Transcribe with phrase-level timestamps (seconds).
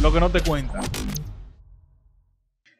[0.00, 0.82] lo que no te cuentan.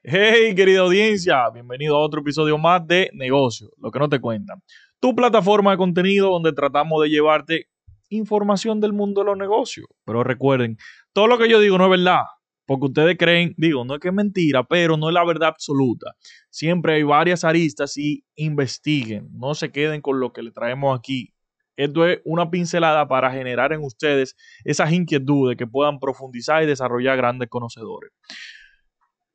[0.03, 4.63] Hey, querida audiencia, bienvenido a otro episodio más de Negocio, lo que no te cuentan.
[5.01, 7.67] Tu plataforma de contenido donde tratamos de llevarte
[8.09, 9.87] información del mundo de los negocios.
[10.07, 10.79] Pero recuerden,
[11.13, 12.23] todo lo que yo digo no es verdad.
[12.65, 16.15] Porque ustedes creen, digo, no es que es mentira, pero no es la verdad absoluta.
[16.49, 19.29] Siempre hay varias aristas y investiguen.
[19.35, 21.32] No se queden con lo que le traemos aquí.
[21.77, 27.17] Esto es una pincelada para generar en ustedes esas inquietudes que puedan profundizar y desarrollar
[27.17, 28.11] grandes conocedores.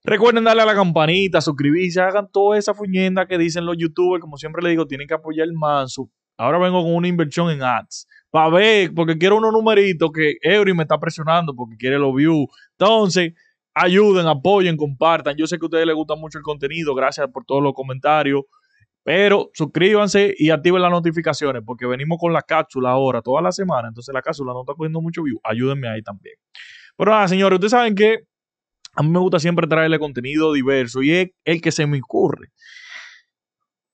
[0.03, 4.21] Recuerden darle a la campanita, suscribirse, hagan toda esa fuñenda que dicen los youtubers.
[4.21, 6.09] Como siempre les digo, tienen que apoyar el manso.
[6.37, 8.07] Ahora vengo con una inversión en ads.
[8.29, 12.47] Para ver, porque quiero unos numeritos que Eury me está presionando porque quiere los views.
[12.77, 13.33] Entonces,
[13.73, 15.35] ayuden, apoyen, compartan.
[15.35, 16.95] Yo sé que a ustedes les gusta mucho el contenido.
[16.95, 18.43] Gracias por todos los comentarios.
[19.07, 23.87] Pero suscríbanse y activen las notificaciones porque venimos con la cápsula ahora, toda la semana.
[23.87, 25.39] Entonces la cápsula no está cogiendo mucho view.
[25.45, 26.35] Ayúdenme ahí también.
[26.97, 28.25] Pero nada, señores, ustedes saben que
[28.95, 32.49] a mí me gusta siempre traerle contenido diverso y es el que se me ocurre.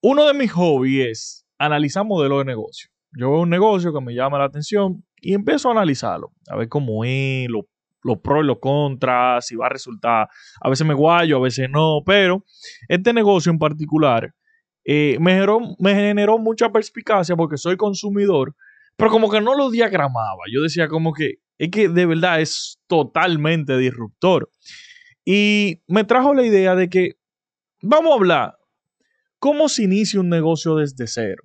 [0.02, 2.89] Uno de mis hobbies es analizar modelos de negocio.
[3.11, 6.69] Yo veo un negocio que me llama la atención y empiezo a analizarlo, a ver
[6.69, 10.28] cómo es, los pros y los contras, si va a resultar.
[10.59, 12.44] A veces me guayo, a veces no, pero
[12.88, 14.34] este negocio en particular
[14.86, 18.56] eh, me, generó, me generó mucha perspicacia porque soy consumidor,
[18.95, 20.44] pero como que no lo diagramaba.
[20.52, 24.50] Yo decía como que es que de verdad es totalmente disruptor.
[25.25, 27.17] Y me trajo la idea de que
[27.81, 28.58] vamos a hablar
[29.40, 31.44] cómo se inicia un negocio desde cero.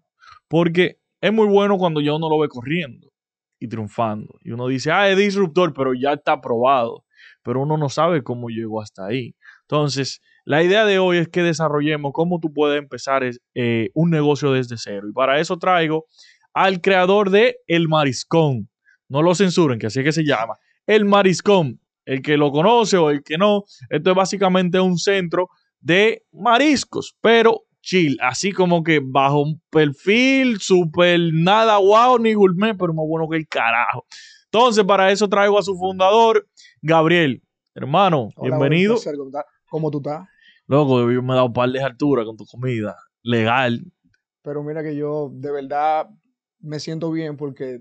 [0.49, 3.13] Porque es muy bueno cuando ya uno lo ve corriendo
[3.59, 4.35] y triunfando.
[4.43, 7.05] Y uno dice, ah, es disruptor, pero ya está probado.
[7.43, 9.35] Pero uno no sabe cómo llegó hasta ahí.
[9.63, 13.23] Entonces, la idea de hoy es que desarrollemos cómo tú puedes empezar
[13.55, 15.07] eh, un negocio desde cero.
[15.11, 16.07] Y para eso traigo
[16.55, 18.71] al creador de El Mariscón.
[19.11, 20.55] No lo censuren, que así es que se llama.
[20.87, 21.83] El Mariscón.
[22.07, 23.65] El que lo conoce o el que no.
[23.91, 25.51] Esto es básicamente un centro
[25.81, 32.75] de mariscos, pero chill, así como que bajo un perfil súper nada guau ni gourmet,
[32.75, 34.07] pero más bueno que el carajo.
[34.45, 36.49] Entonces, para eso traigo a su fundador,
[36.81, 37.43] Gabriel.
[37.75, 38.97] Hermano, bienvenido.
[39.69, 40.27] ¿Cómo tú estás?
[40.69, 42.97] Loco, me he dado un par de altura con tu comida.
[43.23, 43.83] Legal.
[44.43, 46.09] Pero mira que yo de verdad
[46.61, 47.81] me siento bien porque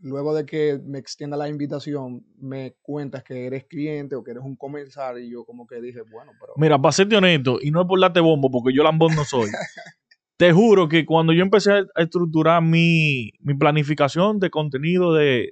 [0.00, 4.44] luego de que me extienda la invitación, me cuentas que eres cliente o que eres
[4.44, 6.52] un comensal y yo como que dije, bueno, pero...
[6.56, 9.50] Mira, para serte honesto, y no es por darte bombo, porque yo lambón no soy.
[10.38, 15.50] te juro que cuando yo empecé a estructurar mi, planificación de contenido de,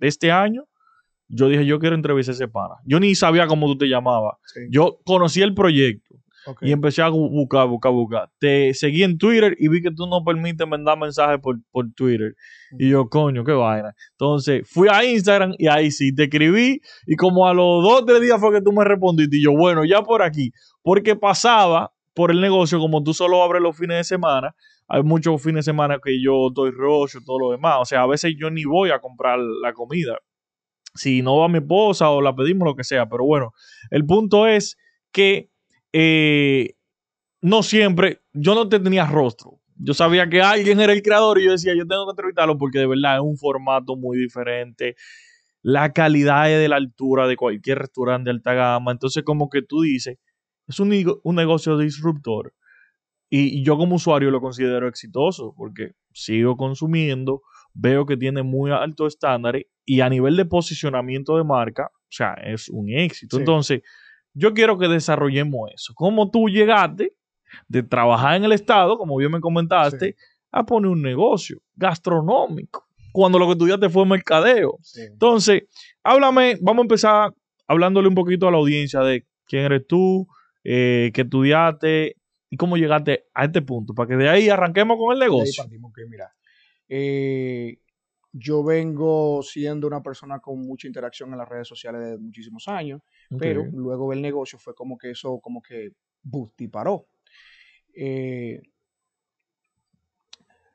[0.00, 0.64] este año,
[1.28, 2.74] yo dije, yo quiero entrevistar a ese pana.
[2.84, 4.36] Yo ni sabía cómo tú te llamabas.
[4.70, 6.16] Yo conocí el proyecto.
[6.60, 8.30] Y empecé a buscar, buscar, buscar.
[8.38, 12.36] Te seguí en Twitter y vi que tú no permites mandar mensajes por, por Twitter.
[12.78, 13.94] Y yo, coño, qué vaina.
[14.12, 16.80] Entonces fui a Instagram y ahí sí te escribí.
[17.06, 19.38] Y como a los dos o tres días fue que tú me respondiste.
[19.38, 20.52] Y yo, bueno, ya por aquí.
[20.82, 24.54] Porque pasaba por el negocio, como tú solo abres los fines de semana.
[24.88, 27.78] Hay muchos fines de semana que yo doy rocho y todo lo demás.
[27.80, 30.16] O sea, a veces yo ni voy a comprar la comida.
[30.96, 33.08] Si no va mi esposa o la pedimos, lo que sea.
[33.08, 33.52] Pero bueno,
[33.90, 34.76] el punto es
[35.12, 35.50] que
[35.92, 36.74] eh,
[37.40, 39.60] no siempre, yo no tenía rostro.
[39.78, 42.78] Yo sabía que alguien era el creador y yo decía, yo tengo que entrevistarlo porque
[42.78, 44.96] de verdad es un formato muy diferente.
[45.62, 48.92] La calidad es de la altura de cualquier restaurante de alta gama.
[48.92, 50.18] Entonces, como que tú dices,
[50.66, 52.54] es un, un negocio disruptor.
[53.28, 57.42] Y, yo como usuario lo considero exitoso porque sigo consumiendo,
[57.76, 62.34] veo que tiene muy alto estándar y a nivel de posicionamiento de marca, o sea,
[62.34, 63.38] es un éxito.
[63.38, 63.82] Entonces,
[64.32, 65.92] yo quiero que desarrollemos eso.
[65.94, 67.14] ¿Cómo tú llegaste
[67.68, 70.16] de trabajar en el Estado, como bien me comentaste,
[70.50, 72.86] a poner un negocio gastronómico?
[73.12, 74.78] Cuando lo que estudiaste fue mercadeo.
[74.96, 75.62] Entonces,
[76.02, 77.34] háblame, vamos a empezar
[77.66, 80.26] hablándole un poquito a la audiencia de quién eres tú,
[80.64, 82.16] eh, qué estudiaste
[82.50, 85.62] y cómo llegaste a este punto, para que de ahí arranquemos con el negocio.
[85.62, 86.32] ahí partimos, que mira,
[86.88, 87.78] eh,
[88.38, 93.00] yo vengo siendo una persona con mucha interacción en las redes sociales de muchísimos años,
[93.38, 95.92] pero luego el negocio fue como que eso, como que
[96.58, 97.06] y paró.
[97.94, 98.60] Eh,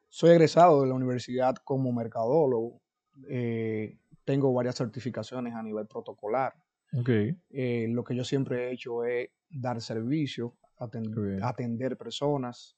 [0.09, 2.81] soy egresado de la universidad como mercadólogo.
[3.29, 6.53] Eh, tengo varias certificaciones a nivel protocolar.
[7.49, 10.57] Eh, lo que yo siempre he hecho es dar servicio,
[11.41, 12.75] atender personas,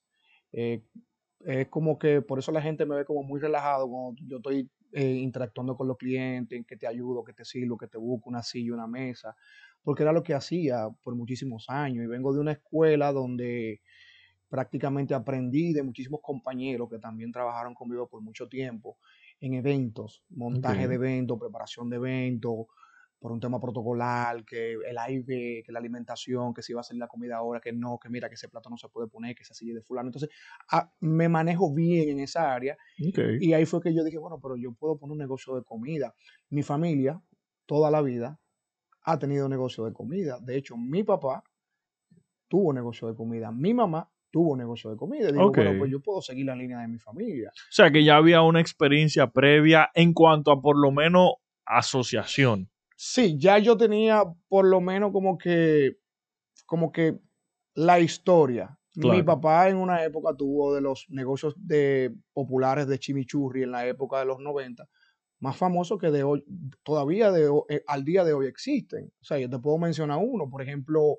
[1.46, 4.70] es como que por eso la gente me ve como muy relajado cuando yo estoy
[4.92, 8.44] eh, interactuando con los clientes, que te ayudo, que te sirvo, que te busco una
[8.44, 9.36] silla, una mesa,
[9.84, 13.82] porque era lo que hacía por muchísimos años y vengo de una escuela donde
[14.50, 18.98] prácticamente aprendí de muchísimos compañeros que también trabajaron conmigo por mucho tiempo
[19.40, 22.68] en eventos, montaje de eventos, preparación de eventos,
[23.24, 27.00] por un tema protocolar, que el aire, que la alimentación, que si va a salir
[27.00, 29.44] la comida ahora, que no, que mira, que ese plato no se puede poner, que
[29.44, 30.10] esa silla de fulano.
[30.10, 30.30] Entonces,
[30.70, 32.78] ah, me manejo bien en esa área.
[32.98, 36.14] Y ahí fue que yo dije, bueno, pero yo puedo poner un negocio de comida.
[36.50, 37.22] Mi familia,
[37.66, 38.42] toda la vida,
[39.04, 40.40] ha tenido negocio de comida.
[40.42, 41.46] De hecho, mi papá
[42.50, 43.54] tuvo negocio de comida.
[43.54, 45.32] Mi mamá tuvo negocio de comida.
[45.32, 47.52] Digo, bueno, pues yo puedo seguir la línea de mi familia.
[47.52, 51.36] O sea, que ya había una experiencia previa en cuanto a por lo menos
[51.66, 52.70] asociación.
[52.96, 55.98] Sí, ya yo tenía por lo menos como que,
[56.66, 57.20] como que
[57.76, 58.78] la historia.
[58.96, 63.88] Mi papá en una época tuvo de los negocios de populares de chimichurri en la
[63.88, 64.88] época de los 90,
[65.40, 66.46] más famosos que de hoy,
[66.84, 69.12] todavía de, eh, al día de hoy existen.
[69.20, 71.18] O sea, yo te puedo mencionar uno, por ejemplo,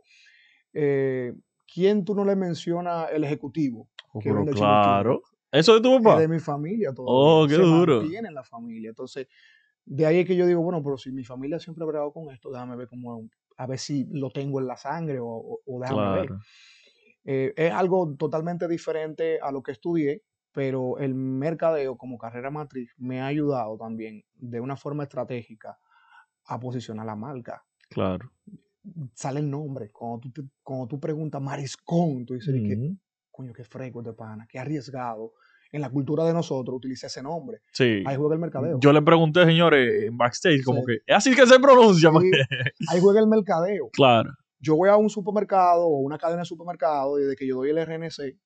[0.73, 1.35] eh,
[1.67, 3.89] ¿quién tú no le mencionas el ejecutivo?
[4.13, 5.23] Oh, claro.
[5.51, 6.21] ¿Eso de tu papá?
[6.21, 7.07] de mi familia todo.
[7.09, 8.07] Oh, qué duro.
[8.09, 8.91] Tiene la familia.
[8.91, 9.27] Entonces,
[9.85, 12.33] de ahí es que yo digo, bueno, pero si mi familia siempre ha bragado con
[12.33, 16.31] esto, déjame ver cómo, a ver si lo tengo en la sangre o, déjame ver.
[17.25, 20.23] Eh, es algo totalmente diferente a lo que estudié,
[20.53, 25.79] pero el mercadeo como carrera matriz me ha ayudado también de una forma estratégica
[26.47, 27.65] a posicionar la marca.
[27.89, 28.31] Claro
[29.15, 29.91] sale el nombre.
[29.91, 32.55] Cuando tú, cuando tú preguntas mariscón, tú dices,
[33.31, 35.33] coño, qué fresco de pana, qué arriesgado.
[35.75, 37.59] En la cultura de nosotros utiliza ese nombre.
[37.73, 38.05] Sí.
[38.07, 38.79] Ahí juega el mercadeo.
[38.81, 42.11] Yo le pregunté, señores, en backstage, como que, es así que se pronuncia.
[42.91, 43.89] ahí juega el mercadeo.
[43.93, 44.31] Claro.
[44.61, 47.71] Yo voy a un supermercado o una cadena de supermercado y desde que yo doy
[47.71, 48.37] el RNC,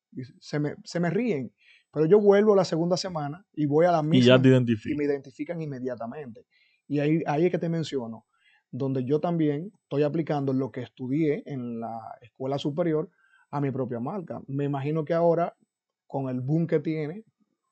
[0.40, 1.52] se me, se me ríen.
[1.92, 4.16] Pero yo vuelvo la segunda semana y voy a la misma.
[4.16, 4.92] Y ya te identifican.
[4.92, 6.46] Y me identifican inmediatamente.
[6.86, 8.24] Y ahí, ahí es que te menciono
[8.70, 13.10] donde yo también estoy aplicando lo que estudié en la escuela superior
[13.50, 14.40] a mi propia marca.
[14.46, 15.56] Me imagino que ahora,
[16.08, 17.24] con el boom que tiene,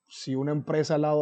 [0.06, 1.16] si una empresa la,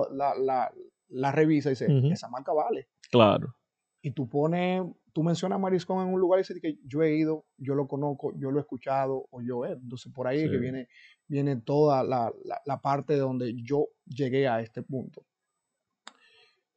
[1.09, 2.89] la, revisa y dice, esa marca vale.
[3.11, 3.55] Claro.
[4.03, 4.83] Y tú pones,
[5.15, 8.35] tú mencionas Mariscón en un lugar y dices que yo he ido, yo lo conozco,
[8.37, 9.73] yo lo he escuchado o yo he.
[9.73, 10.89] Entonces por ahí es que viene,
[11.27, 12.31] viene toda la,
[12.67, 15.25] la parte donde yo llegué a este punto.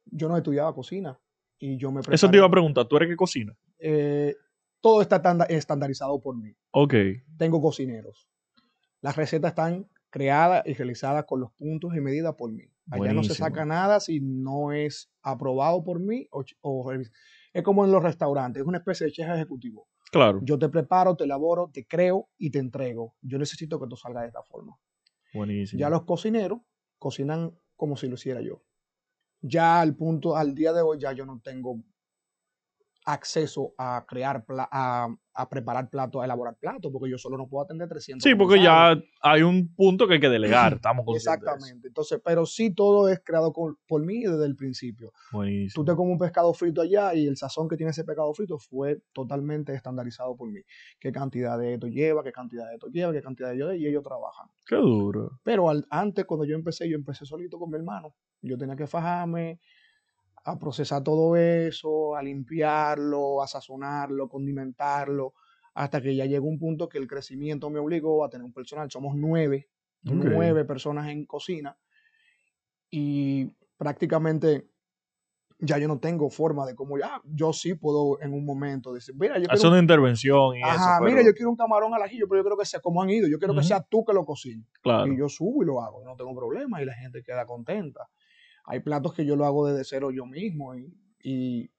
[0.06, 1.20] Yo no estudiaba cocina,
[1.60, 3.54] yo me Eso te iba a preguntar, ¿tú eres que cocina?
[3.78, 4.34] Eh,
[4.80, 6.54] todo está estandarizado por mí.
[6.70, 6.94] Ok.
[7.36, 8.28] Tengo cocineros.
[9.00, 12.64] Las recetas están creadas y realizadas con los puntos y medidas por mí.
[12.90, 16.92] Allá no se saca nada si no es aprobado por mí o,
[17.52, 19.88] es como en los restaurantes, es una especie de chef ejecutivo.
[20.10, 20.40] Claro.
[20.42, 23.14] Yo te preparo, te elaboro, te creo y te entrego.
[23.20, 24.76] Yo necesito que tú salga de esta forma.
[25.34, 25.78] Buenísimo.
[25.78, 26.60] Ya los cocineros
[26.98, 28.62] cocinan como si lo hiciera yo
[29.40, 31.80] ya al punto, al día de hoy, ya yo no tengo
[33.12, 37.64] acceso a crear, a, a, preparar platos, a elaborar platos, porque yo solo no puedo
[37.64, 38.22] atender 300.
[38.22, 41.88] Sí, porque ya hay un punto que hay que delegar, estamos Exactamente.
[41.88, 45.12] Entonces, pero sí todo es creado por mí desde el principio.
[45.74, 48.58] Tú te comes un pescado frito allá y el sazón que tiene ese pescado frito
[48.58, 50.60] fue totalmente estandarizado por mí.
[51.00, 52.22] ¿Qué cantidad de esto lleva?
[52.22, 53.12] ¿Qué cantidad de esto lleva?
[53.12, 53.74] ¿Qué cantidad de ellos?
[53.76, 54.48] Y ellos trabajan.
[54.66, 55.40] Qué duro.
[55.42, 58.14] Pero antes, cuando yo empecé, yo empecé solito con mi hermano.
[58.42, 59.60] Yo tenía que fajarme,
[60.50, 65.34] a procesar todo eso, a limpiarlo, a sazonarlo, condimentarlo,
[65.74, 68.90] hasta que ya llegó un punto que el crecimiento me obligó a tener un personal.
[68.90, 69.68] Somos nueve,
[70.02, 71.76] nueve personas en cocina
[72.90, 74.70] y prácticamente
[75.60, 79.14] ya yo no tengo forma de cómo ya, yo sí puedo en un momento decir,
[79.18, 79.68] mira, yo quiero...
[79.70, 82.64] una intervención y Ajá, mira, yo quiero un camarón al ajillo, pero yo creo que
[82.64, 84.66] sea como han ido, yo quiero que sea tú que lo cocines.
[84.80, 85.12] Claro.
[85.12, 88.08] Y yo subo y lo hago, no tengo problema y la gente queda contenta.
[88.68, 91.70] Hay platos que yo lo hago desde cero yo mismo y,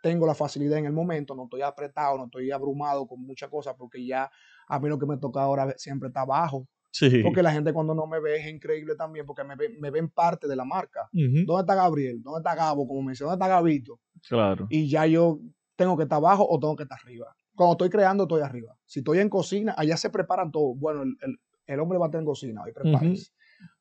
[0.00, 3.74] tengo la facilidad en el momento, no estoy apretado, no estoy abrumado con muchas cosas
[3.76, 4.30] porque ya
[4.68, 6.68] a mí lo que me toca ahora siempre está abajo.
[6.92, 7.20] Sí.
[7.24, 10.46] Porque la gente cuando no me ve es increíble también porque me, me ven parte
[10.46, 11.08] de la marca.
[11.12, 12.22] ¿Dónde está Gabriel?
[12.22, 12.86] ¿Dónde está Gabo?
[12.86, 13.98] Como me dice, ¿dónde está Gabito?
[14.28, 14.68] Claro.
[14.70, 15.40] Y ya yo
[15.74, 17.34] tengo que estar abajo o tengo que estar arriba.
[17.56, 18.76] Cuando estoy creando, estoy arriba.
[18.86, 20.76] Si estoy en cocina, allá se preparan todo.
[20.76, 23.32] Bueno, el, hombre va a estar en cocina, y prepárese.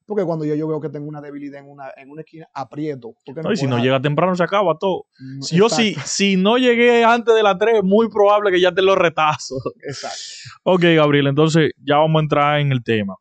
[0.08, 3.14] Porque cuando yo, yo veo que tengo una debilidad en una, en una esquina, aprieto.
[3.44, 5.06] No, y si no llega temprano, se acaba todo.
[5.20, 8.72] Mm, si yo si, si no llegué antes de las 3, muy probable que ya
[8.72, 9.56] te lo retazo.
[9.84, 10.18] Exacto.
[10.64, 13.16] ok, Gabriel, entonces ya vamos a entrar en el tema.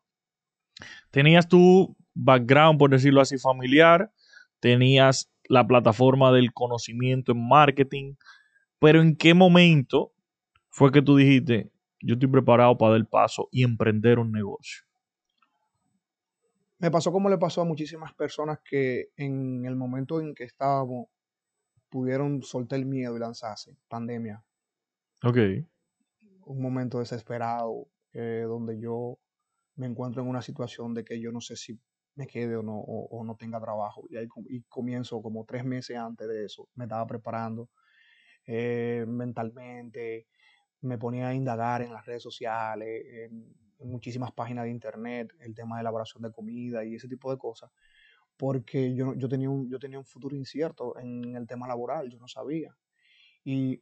[1.11, 4.09] Tenías tu background, por decirlo así, familiar.
[4.61, 8.13] Tenías la plataforma del conocimiento en marketing.
[8.79, 10.13] Pero ¿en qué momento
[10.69, 14.86] fue que tú dijiste, yo estoy preparado para dar el paso y emprender un negocio?
[16.79, 21.07] Me pasó como le pasó a muchísimas personas que en el momento en que estábamos
[21.89, 23.77] pudieron soltar el miedo y lanzarse.
[23.87, 24.43] Pandemia.
[25.23, 25.37] Ok.
[26.45, 29.17] Un momento desesperado eh, donde yo
[29.75, 31.79] me encuentro en una situación de que yo no sé si
[32.15, 34.05] me quede o no, o, no tenga trabajo.
[34.09, 36.67] Y ahí y comienzo como tres meses antes de eso.
[36.75, 37.69] Me estaba preparando.
[38.45, 40.27] eh, mentalmente,
[40.81, 45.77] me ponía a indagar en las redes sociales, en, muchísimas páginas de internet, el tema
[45.77, 47.71] de elaboración de comida y ese tipo de cosas,
[48.37, 52.19] porque yo, yo, tenía un, yo tenía un futuro incierto en el tema laboral, yo
[52.19, 52.75] no sabía.
[53.43, 53.81] Y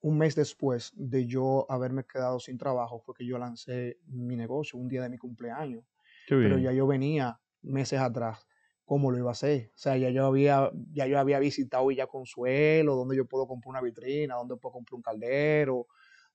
[0.00, 4.78] un mes después de yo haberme quedado sin trabajo fue que yo lancé mi negocio
[4.78, 5.84] un día de mi cumpleaños.
[6.28, 8.46] Pero ya yo venía meses atrás
[8.84, 9.70] cómo lo iba a hacer.
[9.74, 13.70] O sea, ya yo había, ya yo había visitado Villa Consuelo, donde yo puedo comprar
[13.70, 15.86] una vitrina, donde puedo comprar un caldero,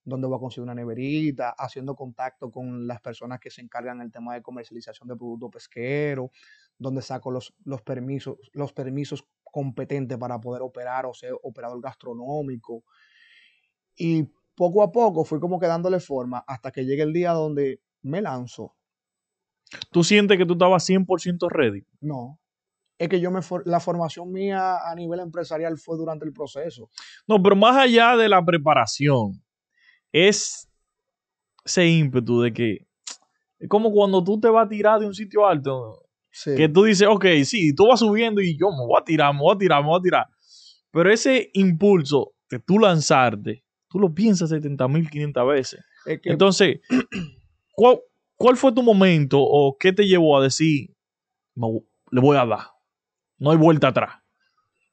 [0.04, 4.12] donde voy a conseguir una neverita, haciendo contacto con las personas que se encargan del
[4.12, 6.30] tema de comercialización de productos pesqueros,
[6.78, 12.84] donde saco los, los permisos, los permisos competentes para poder operar o ser operador gastronómico.
[13.96, 17.80] Y poco a poco fui como que dándole forma hasta que llegue el día donde
[18.02, 18.76] me lanzo.
[19.92, 21.86] ¿Tú sientes que tú estabas 100% ready?
[22.02, 22.40] No.
[22.98, 26.90] Es que yo me la formación mía a nivel empresarial fue durante el proceso.
[27.28, 29.44] No, pero más allá de la preparación,
[30.14, 30.70] es
[31.66, 32.88] ese ímpetu de que
[33.60, 36.04] es como cuando tú te vas a tirar de un sitio alto,
[36.44, 39.42] que tú dices, ok, sí, tú vas subiendo y yo me voy a tirar, me
[39.42, 40.28] voy a tirar, me voy a tirar.
[40.92, 45.86] Pero ese impulso de tú lanzarte, tú lo piensas 70.500 veces.
[46.24, 46.82] Entonces,
[47.74, 48.00] ¿cuál,
[48.36, 50.90] ¿cuál, fue tu momento o qué te llevó a decir,
[51.56, 52.68] le voy a dar?
[53.38, 54.16] No hay vuelta atrás.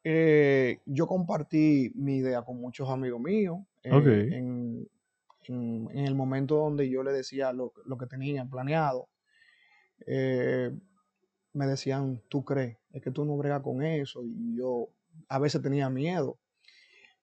[0.04, 3.90] Eh, yo compartí mi idea con muchos amigos míos eh,
[4.32, 4.88] en,
[5.48, 9.08] en, el momento donde yo le decía lo, que tenían planeado,
[10.06, 10.70] eh,
[11.52, 14.22] me decían, tú crees, es que tú no bregas con eso.
[14.24, 14.88] Y yo
[15.28, 16.38] a veces tenía miedo.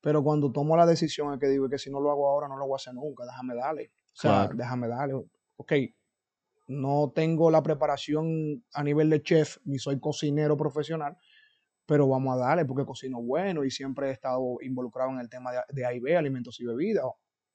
[0.02, 2.58] Pero cuando tomo la decisión es que digo que si no lo hago ahora, no
[2.58, 3.92] lo voy a hacer nunca, déjame darle.
[4.14, 5.16] O sea, déjame darle.
[5.58, 5.74] Ok,
[6.68, 11.18] no tengo la preparación a nivel de chef, ni soy cocinero profesional,
[11.86, 15.52] pero vamos a darle porque cocino bueno y siempre he estado involucrado en el tema
[15.52, 17.06] de, de AIB, alimentos y bebidas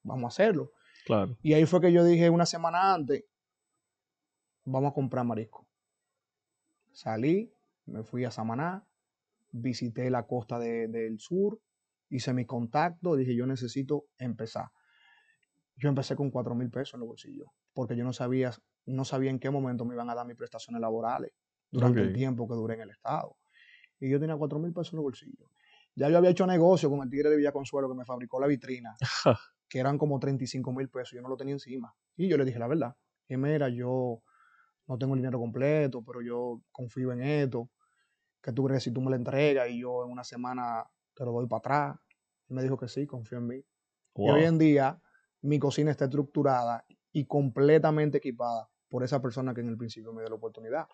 [0.03, 0.73] vamos a hacerlo.
[1.05, 1.37] Claro.
[1.43, 3.25] Y ahí fue que yo dije una semana antes,
[4.65, 5.67] vamos a comprar marisco.
[6.93, 7.53] Salí,
[7.87, 8.87] me fui a Samaná,
[9.51, 11.61] visité la costa del sur,
[12.09, 14.71] hice mi contacto, dije yo necesito empezar.
[15.77, 18.53] Yo empecé con cuatro mil pesos en el bolsillo, porque yo no sabía,
[18.87, 21.33] no sabía en qué momento me iban a dar mis prestaciones laborales
[21.71, 23.37] durante el tiempo que duré en el Estado.
[23.99, 25.49] Y yo tenía cuatro mil pesos en el bolsillo.
[25.95, 28.47] Ya yo había hecho negocio con el tigre de Villa Consuelo que me fabricó la
[28.47, 28.95] vitrina.
[29.73, 31.95] que eran como 35 mil pesos, yo no lo tenía encima.
[32.15, 32.95] Y yo le dije la verdad,
[33.27, 34.21] que mira, yo
[34.87, 37.71] no tengo el dinero completo, pero yo confío en esto,
[38.43, 41.33] que tú crees si tú me lo entregas y yo en una semana te lo
[41.33, 42.01] doy para atrás.
[42.51, 43.65] Y me dijo que sí, confío en mí.
[44.17, 45.01] Y hoy en día
[45.41, 50.21] mi cocina está estructurada y completamente equipada por esa persona que en el principio me
[50.21, 50.87] dio la oportunidad.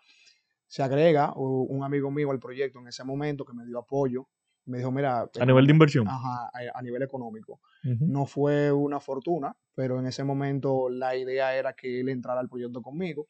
[0.69, 4.29] Se agrega un amigo mío al proyecto en ese momento que me dio apoyo,
[4.69, 5.29] me dijo, mira...
[5.41, 6.07] A nivel de inversión.
[6.07, 7.61] Ajá, a, nivel económico.
[7.83, 12.49] No fue una fortuna, pero en ese momento la idea era que él entrara al
[12.49, 13.29] proyecto conmigo.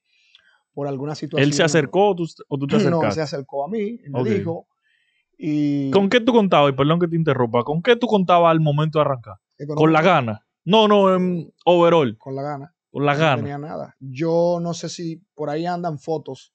[0.73, 1.47] Por alguna situación...
[1.47, 2.43] ¿Él se acercó o tú, te
[2.77, 2.91] acercaste?
[2.91, 4.67] No, se acercó a mí, me dijo.
[5.39, 5.91] Y...
[5.93, 6.73] ¿Con qué tú contabas?
[6.73, 7.63] Y perdón que te interrumpa.
[7.63, 9.37] ¿Con qué tú contabas al momento de arrancar?
[9.77, 10.45] ¿Con la gana?
[10.65, 12.19] No, no, en overall.
[12.19, 12.75] Con la gana.
[12.91, 13.37] Con la gana.
[13.37, 13.97] No tenía nada.
[14.01, 16.53] Yo no sé si por ahí andan fotos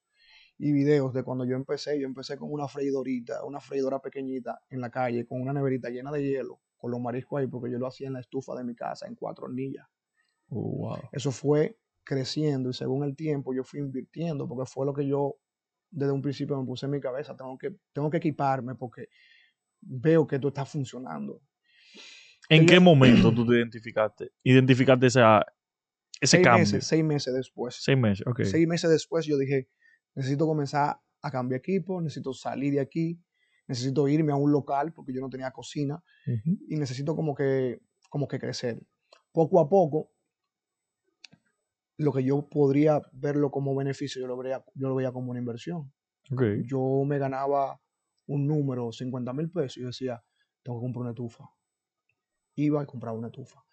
[0.63, 1.99] y videos de cuando yo empecé.
[1.99, 6.09] Yo empecé con una freidorita, una freidora pequeñita en la calle, con una neverita llena
[6.09, 8.73] de hielo, con los mariscos ahí, porque yo lo hacía en la estufa de mi
[8.73, 9.85] casa, en cuatro hornillas.
[10.47, 15.05] Oh, Eso fue creciendo y según el tiempo yo fui invirtiendo, porque fue lo que
[15.05, 15.35] yo
[15.89, 17.35] desde un principio me puse en mi cabeza.
[17.35, 19.09] Tengo que, tengo que equiparme porque
[19.81, 21.41] veo que esto está funcionando.
[22.47, 24.31] ¿En qué momento tú te identificaste?
[24.43, 25.45] Identificaste esa,
[26.21, 26.61] ese seis cambio.
[26.61, 27.75] Meses, seis meses después.
[27.81, 28.43] Seis meses, ok.
[28.43, 29.67] Seis meses después yo dije,
[30.15, 33.19] necesito comenzar a cambiar equipo, necesito salir de aquí,
[33.67, 36.03] necesito irme a un local porque yo no tenía cocina
[36.67, 38.85] y necesito como que, como que crecer.
[39.31, 40.11] Poco a poco,
[41.97, 45.39] lo que yo podría verlo como beneficio, yo lo veía, yo lo veía como una
[45.39, 45.91] inversión.
[46.65, 47.79] Yo me ganaba
[48.25, 50.23] un número, 50 mil pesos, y yo decía,
[50.61, 51.45] tengo que comprar una estufa.
[52.55, 53.63] Iba y compraba una estufa.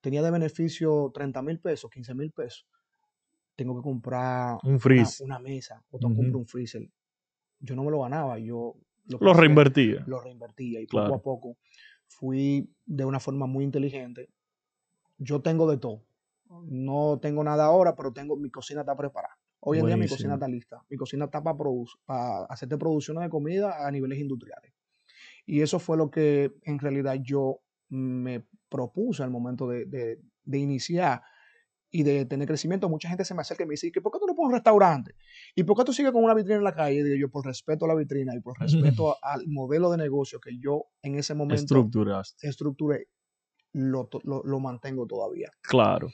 [0.00, 2.66] Tenía de beneficio 30 mil pesos, 15 mil pesos
[3.56, 4.80] tengo que comprar un
[5.20, 6.88] una, mesa o tengo que comprar un freezer.
[7.60, 10.04] Yo no me lo ganaba, yo lo, reinvertía.
[10.06, 11.56] Lo reinvertía y poco a poco
[12.06, 14.30] fui de una forma muy inteligente.
[15.18, 16.04] Yo tengo de todo.
[16.66, 19.38] No tengo nada ahora, pero tengo mi cocina está preparada.
[19.60, 20.82] Hoy en día mi cocina está lista.
[20.90, 21.56] Mi cocina está para,
[22.04, 24.72] para hacerte producciones de comida a niveles industriales.
[25.46, 31.22] Y eso fue lo que en realidad yo me propuse al momento de, de iniciar
[31.94, 34.26] y de tener crecimiento, mucha gente se me acerca y me dice, ¿por qué tú
[34.26, 35.14] no pones un restaurante?
[35.54, 36.96] ¿Y por qué tú sigues con una vitrina en la calle?
[36.96, 40.40] Y digo yo, por respeto a la vitrina y por respeto al modelo de negocio
[40.40, 42.48] que yo en ese momento Estructuraste.
[42.48, 43.06] estructuré,
[43.74, 45.50] lo, lo, lo mantengo todavía.
[45.62, 46.08] Claro.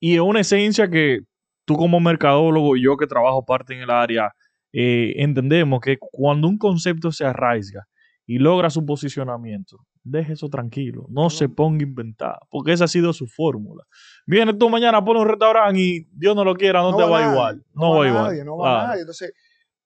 [0.00, 1.20] Y es una esencia que
[1.64, 4.32] tú como mercadólogo y yo que trabajo parte en el área,
[4.72, 7.86] eh, entendemos que cuando un concepto se arraiga
[8.26, 12.88] y logra su posicionamiento, deje eso tranquilo, no se ponga a inventar, porque esa ha
[12.88, 13.84] sido su fórmula.
[14.26, 17.64] Viene tú mañana, pone un restaurante y Dios no lo quiera, no, te va, igual.
[17.74, 18.44] No, va, igual.
[18.44, 19.00] No va nadie.
[19.00, 19.32] Entonces,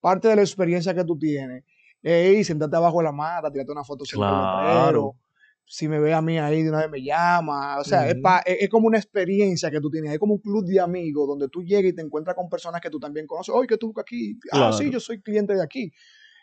[0.01, 1.65] parte de la experiencia que tú tienes
[2.03, 5.17] es sentarte abajo de la mata, tirarte una foto claro
[5.71, 7.79] si me ve a mí ahí de una vez me llama.
[7.79, 10.13] O sea, es, como una experiencia que tú tienes.
[10.13, 12.89] Es como un club de amigos donde tú llegas y te encuentras con personas que
[12.89, 13.55] tú también conoces.
[13.55, 14.39] Oye, que tú aquí.
[14.51, 15.93] Ah, sí, yo soy cliente de aquí.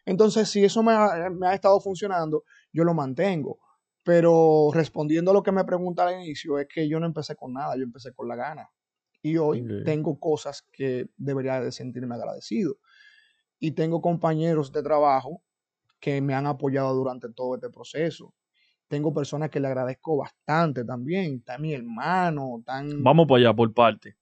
[0.06, 3.58] Entonces, si eso me ha, estado funcionando, yo lo mantengo.
[4.06, 7.52] Pero respondiendo a lo que me pregunta al inicio, es que yo no empecé con
[7.52, 8.70] nada, yo empecé con la gana.
[9.22, 12.78] Y hoy tengo cosas que debería de sentirme agradecido.
[13.60, 15.42] Y tengo compañeros de trabajo
[16.00, 18.34] que me han apoyado durante todo este proceso
[18.88, 21.38] tengo personas que le agradezco bastante también.
[21.40, 23.04] Está mi hermano, tan...
[23.04, 24.16] Vamos para allá, por parte.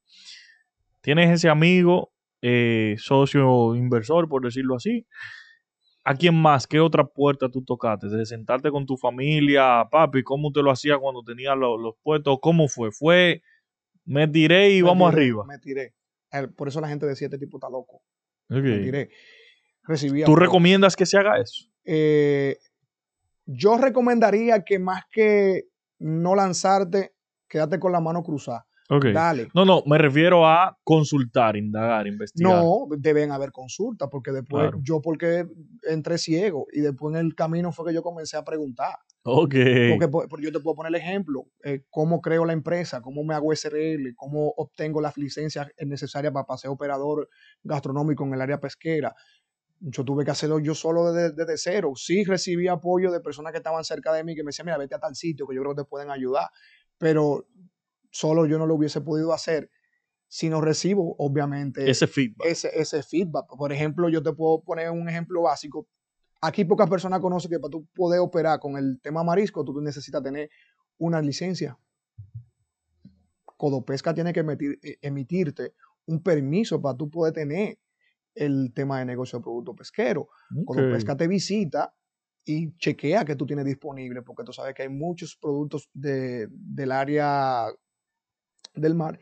[1.01, 2.11] Tienes ese amigo,
[2.41, 5.05] eh, socio inversor, por decirlo así.
[6.05, 6.67] ¿A quién más?
[6.67, 8.07] ¿Qué otra puerta tú tocaste?
[8.07, 12.39] De sentarte con tu familia, papi, ¿cómo te lo hacías cuando tenías los, puestos?
[12.41, 12.91] ¿Cómo fue?
[12.91, 13.41] ¿Fue
[14.05, 15.45] me tiré y vamos arriba?
[15.45, 15.93] Me tiré.
[16.57, 18.01] Por eso la gente decía, este tipo está loco.
[18.50, 19.10] Me tiré.
[20.25, 21.69] ¿Tú recomiendas que se haga eso?
[21.86, 22.57] Eh,
[23.45, 25.67] yo recomendaría que más que
[26.00, 27.13] no lanzarte,
[27.48, 28.65] quédate con la mano cruzada.
[29.13, 29.50] Dale.
[29.53, 32.63] No, no, me refiero a consultar, indagar, investigar.
[32.63, 35.47] No, deben haber consultas, porque después yo porque
[35.83, 38.95] entré ciego y después en el camino fue que yo comencé a preguntar.
[39.25, 39.55] Ok.
[40.00, 43.53] Porque, yo te puedo poner el ejemplo, eh, cómo creo la empresa, cómo me hago
[43.53, 47.29] SRL, cómo obtengo las licencias necesarias para ser operador
[47.63, 49.15] gastronómico en el área pesquera,
[49.85, 51.93] yo tuve que hacerlo yo solo desde, cero.
[51.95, 54.95] Sí recibí apoyo de personas que estaban cerca de mí que me decían, mira, vete
[54.95, 56.49] a tal sitio que yo creo que te pueden ayudar.
[56.97, 57.47] Pero
[58.13, 59.69] solo yo no lo hubiese podido hacer
[60.28, 62.47] si no recibo, obviamente, ese feedback.
[62.47, 63.45] Ese, ese feedback.
[63.56, 65.88] Por ejemplo, yo te puedo poner un ejemplo básico.
[66.41, 70.23] Aquí pocas personas conocen que para tú poder operar con el tema marisco, tú necesitas
[70.23, 70.49] tener
[70.97, 71.78] una licencia.
[73.58, 75.73] Codopesca tiene que e, emitirte
[76.06, 77.80] un permiso para tú poder tener
[78.36, 80.30] el tema de negocio de producto pesquero.
[80.65, 81.93] Cuando Pesca te visita
[82.43, 86.91] y chequea que tú tienes disponible, porque tú sabes que hay muchos productos de, del
[86.91, 87.67] área
[88.73, 89.19] del mar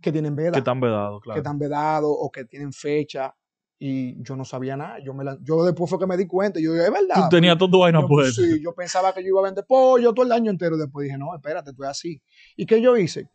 [0.00, 0.52] que tienen veda.
[0.52, 1.34] Que están vedados, claro.
[1.34, 3.34] Que están vedados o que tienen fecha.
[3.78, 4.98] Y yo no sabía nada.
[5.04, 6.60] Yo, me yo después fue que me di cuenta.
[6.60, 7.28] Y yo dije, es verdad.
[7.28, 8.34] Tú tenías todo vaina pues.
[8.34, 10.76] Sí, yo pensaba que yo iba a vender pollo todo el año entero.
[10.76, 12.22] Después dije, no, espérate, tú es así.
[12.56, 13.28] ¿Y qué yo hice?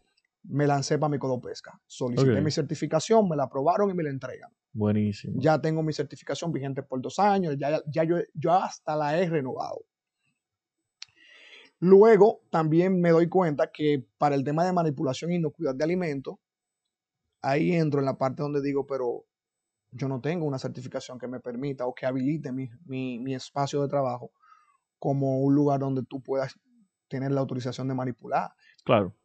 [0.44, 1.78] Me lancé para mi Codopesca.
[1.86, 4.50] Solicité mi certificación, me la aprobaron y me la entregan.
[4.72, 5.34] Buenísimo.
[5.38, 9.28] Ya tengo mi certificación vigente por dos años, ya, ya yo, yo hasta la he
[9.28, 9.82] renovado.
[11.80, 16.36] Luego también me doy cuenta que para el tema de manipulación y inocuidad de alimentos,
[17.42, 19.26] ahí entro en la parte donde digo, pero
[19.92, 23.88] yo no tengo una certificación que me permita o que habilite mi, mi espacio de
[23.88, 24.32] trabajo
[25.00, 26.60] como un lugar donde tú puedas
[27.08, 28.52] tener la autorización de manipular.
[28.84, 29.16] Claro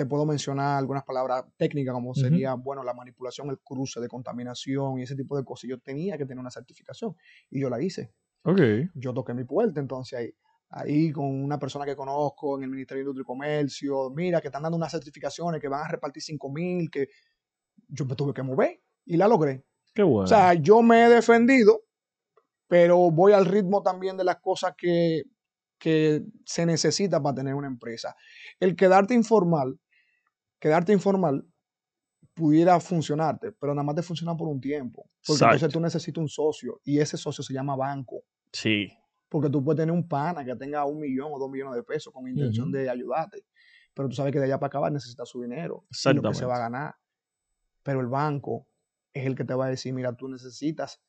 [0.00, 4.98] te puedo mencionar algunas palabras técnicas como sería, bueno, la manipulación, el cruce de contaminación
[4.98, 5.68] y ese tipo de cosas.
[5.68, 7.14] Yo tenía que tener una certificación
[7.50, 8.10] y yo la hice.
[8.44, 8.60] Ok.
[8.94, 10.34] Yo toqué mi puerta, entonces ahí,
[10.70, 14.48] ahí con una persona que conozco en el Ministerio de Industria y Comercio, mira, que
[14.48, 17.08] están dando unas certificaciones que van a repartir 5 mil, que
[17.88, 19.64] yo me tuve que mover y la logré.
[19.94, 20.24] Qué bueno.
[20.24, 21.82] O sea, yo me he defendido,
[22.68, 25.24] pero voy al ritmo también de las cosas que,
[25.78, 28.14] que se necesita para tener una empresa.
[28.60, 29.78] El quedarte informal
[30.60, 31.44] quedarte informal
[32.34, 35.10] pudiera funcionarte, pero nada más te funciona por un tiempo.
[35.26, 38.22] Porque entonces tú necesitas un socio y ese socio se llama banco.
[38.52, 38.92] Sí.
[39.30, 42.12] Porque tú puedes tener un pana que tenga un millón o dos millones de pesos
[42.12, 43.44] con intención de ayudarte.
[43.94, 45.86] Pero tú sabes que de allá para acabar necesitas su dinero.
[46.04, 46.94] Y lo que se va a ganar.
[47.82, 48.66] Pero el banco
[49.12, 51.00] es el que te va a decir, mira, tú necesitas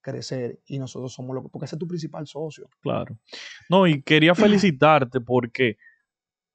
[0.00, 1.50] crecer y nosotros somos los que...
[1.50, 2.68] Porque ese es tu principal socio.
[2.80, 3.16] Claro.
[3.70, 5.76] No, y quería felicitarte porque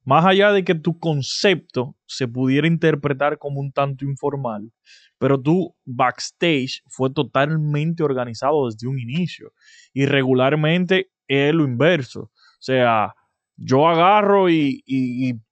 [0.04, 4.70] más allá de que tu concepto se pudiera interpretar como un tanto informal,
[5.18, 9.52] pero tu backstage fue totalmente organizado desde un inicio.
[9.94, 12.20] Y regularmente es lo inverso.
[12.22, 13.14] O sea,
[13.56, 14.82] yo agarro y,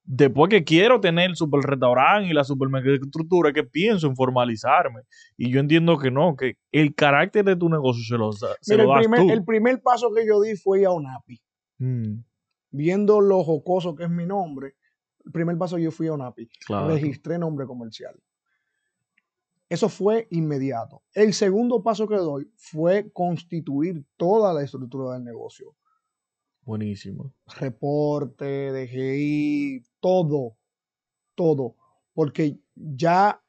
[0.03, 5.01] después que quiero tener el super restaurante y la super estructura, que pienso en formalizarme.
[5.37, 8.89] Y yo entiendo que no, que el carácter de tu negocio se lo, se lo
[8.89, 11.41] das el primer, El primer paso que yo di fue ir a un API.
[11.79, 12.19] Mm
[12.73, 14.75] viendo lo jocoso que es mi nombre,
[15.23, 16.49] el primer paso yo fui a ONAPI,
[16.87, 18.19] registré nombre comercial.
[19.73, 21.01] Eso fue inmediato.
[21.15, 25.75] El segundo paso que doy fue constituir toda la estructura del negocio.
[26.61, 27.33] Buenísimo.
[27.57, 30.57] Reporte, DGI, todo,
[31.33, 31.75] todo.
[32.13, 33.43] Porque ya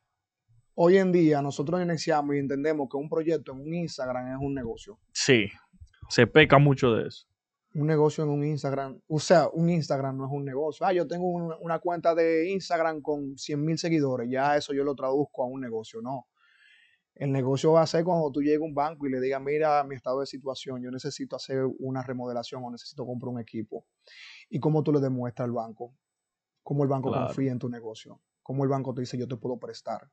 [0.74, 4.54] hoy en día nosotros iniciamos y entendemos que un proyecto en un Instagram es un
[4.54, 4.98] negocio.
[5.12, 5.50] Sí,
[6.08, 7.26] se peca mucho de eso.
[7.74, 10.86] Un negocio en un Instagram, o sea, un Instagram no es un negocio.
[10.86, 14.94] Ah, yo tengo una, cuenta de Instagram con 100 mil seguidores, ya eso yo lo
[14.94, 16.28] traduzco a un negocio, no.
[17.16, 19.82] El negocio va a ser cuando tú llegues a un banco y le digas, mira
[19.84, 23.86] mi estado de situación, yo necesito hacer una remodelación o necesito comprar un equipo.
[24.48, 25.94] ¿Y cómo tú le demuestras al banco?
[26.62, 28.20] ¿Cómo el banco confía en tu negocio?
[28.42, 30.10] ¿Cómo el banco te dice, yo te puedo prestar?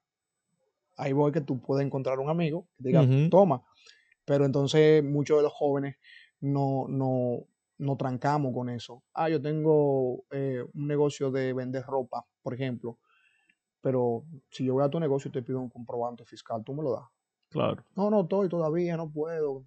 [0.98, 3.64] Ahí voy que tú puedes encontrar un amigo que diga, toma.
[4.26, 5.96] Pero entonces muchos de los jóvenes
[6.40, 7.46] no, no,
[7.82, 9.04] no trancamos con eso.
[9.14, 13.00] Ah, yo tengo eh, un negocio de vender ropa, por ejemplo,
[13.82, 16.84] pero si yo voy a tu negocio y te pido un comprobante fiscal, tú me
[16.84, 17.06] lo das.
[17.50, 17.84] Claro.
[17.96, 19.66] No, no estoy todavía, no puedo.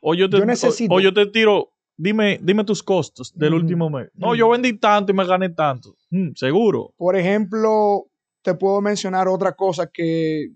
[0.00, 0.94] O yo te, necesito...
[0.94, 4.08] o, yo te tiro, dime, dime tus costos del último mes.
[4.14, 5.96] No, yo vendí tanto y me gané tanto.
[6.10, 6.94] Mm, seguro.
[6.96, 8.06] Por ejemplo,
[8.42, 10.52] te puedo mencionar otra cosa que,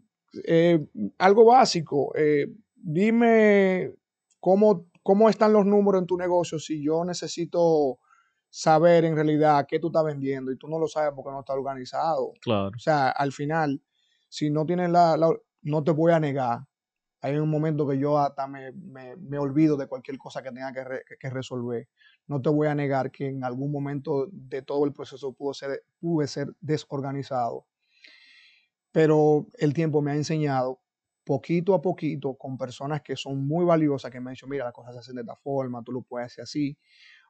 [0.47, 0.87] eh,
[1.19, 2.13] algo básico.
[2.17, 3.93] Eh, dime
[4.41, 8.01] cómo, cómo están los números en tu negocio si yo necesito
[8.51, 11.53] saber en realidad qué tú estás vendiendo y tú no lo sabes porque no está
[11.53, 12.33] organizado.
[12.41, 12.73] Claro.
[12.75, 13.81] O sea, al final,
[14.29, 15.17] si no tienes la,
[15.63, 16.67] no te voy a negar.
[17.21, 21.17] Hay un momento que yo hasta me, me, olvido de cualquier cosa que tenga que,
[21.21, 21.89] que, resolver.
[22.27, 25.85] No te voy a negar que en algún momento de todo el proceso pudo ser,
[26.01, 27.65] pude ser desorganizado.
[28.91, 30.81] Pero el tiempo me ha enseñado
[31.27, 34.73] poquito a poquito con personas que son muy valiosas, que me han dicho, mira, las
[34.73, 36.79] cosas se hacen de esta forma, tú lo puedes hacer así,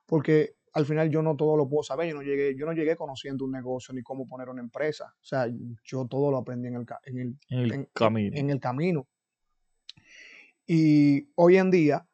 [0.04, 2.94] porque al final yo no todo lo puedo saber, yo no llegué, yo no llegué
[2.94, 5.46] conociendo un negocio ni cómo poner una empresa, o sea,
[5.82, 7.18] yo todo lo aprendí en el, en
[7.72, 8.36] el, camino.
[8.36, 9.08] En, el camino.
[10.66, 12.06] Y hoy en día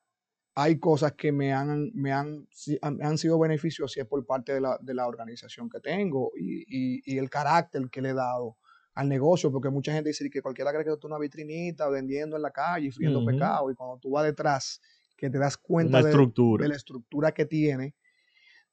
[0.55, 2.47] hay cosas que me han, me han,
[2.81, 7.19] han sido beneficiosas por parte de la, de la organización que tengo y, y, y
[7.19, 8.57] el carácter que le he dado
[8.95, 12.43] al negocio, porque mucha gente dice que cualquiera cree que tú una vitrinita vendiendo en
[12.43, 14.81] la calle y friendo pecado, y cuando tú vas detrás,
[15.17, 17.95] que te das cuenta de, de, la estructura que tiene,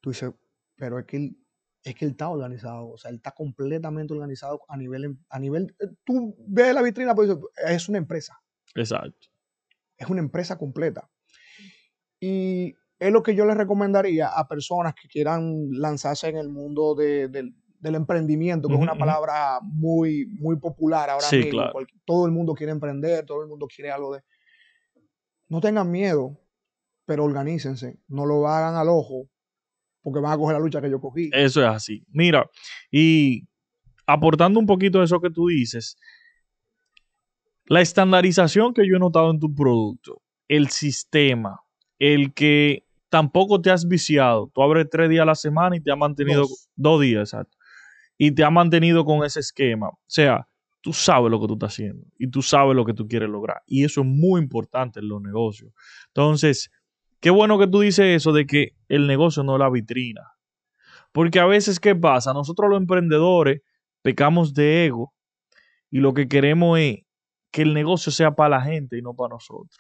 [0.02, 0.32] tú dices,
[0.76, 1.38] pero es que él,
[1.84, 5.76] es que él está organizado, o sea, él está completamente organizado a nivel, a nivel,
[5.80, 7.30] eh, tú ves la vitrina, pues
[7.68, 8.38] es una empresa.
[8.76, 9.28] Exacto.
[9.98, 11.10] Es una empresa completa.
[12.20, 16.96] Y es lo que yo les recomendaría a personas que quieran lanzarse en el mundo
[16.96, 21.64] de, del emprendimiento, que es una palabra muy, muy popular ahora mismo.
[22.06, 24.22] Todo el mundo quiere emprender, todo el mundo quiere algo de...
[25.48, 26.38] No tengan miedo,
[27.06, 29.30] pero organícense, no lo hagan al ojo,
[30.04, 31.30] porque van a coger la lucha que yo cogí.
[31.34, 32.04] Eso es así.
[32.10, 32.48] Mira,
[32.92, 33.48] y
[34.06, 35.98] aportando un poquito de eso que tú dices,
[37.66, 41.62] la estandarización que yo he notado en tu producto, el sistema,
[41.98, 44.52] el que tampoco te has viciado.
[44.54, 47.59] Tú abres tres días a la semana y te ha mantenido dos días, exacto
[48.22, 49.88] y te ha mantenido con ese esquema.
[49.88, 50.48] O sea,
[50.82, 53.64] tú sabes lo que tú estás haciendo y tú sabes lo que tú quieres lograr.
[53.66, 55.72] Y eso es muy importante en los negocios.
[56.08, 56.70] Entonces,
[57.22, 60.34] qué bueno que tú dices eso de que el negocio no es la vitrina.
[61.14, 62.34] Porque a veces, ¿qué pasa?
[62.34, 63.62] Nosotros los emprendedores
[64.02, 65.14] pecamos de ego
[65.90, 66.98] y lo que queremos es
[67.52, 69.80] que el negocio sea para la gente y no para nosotros.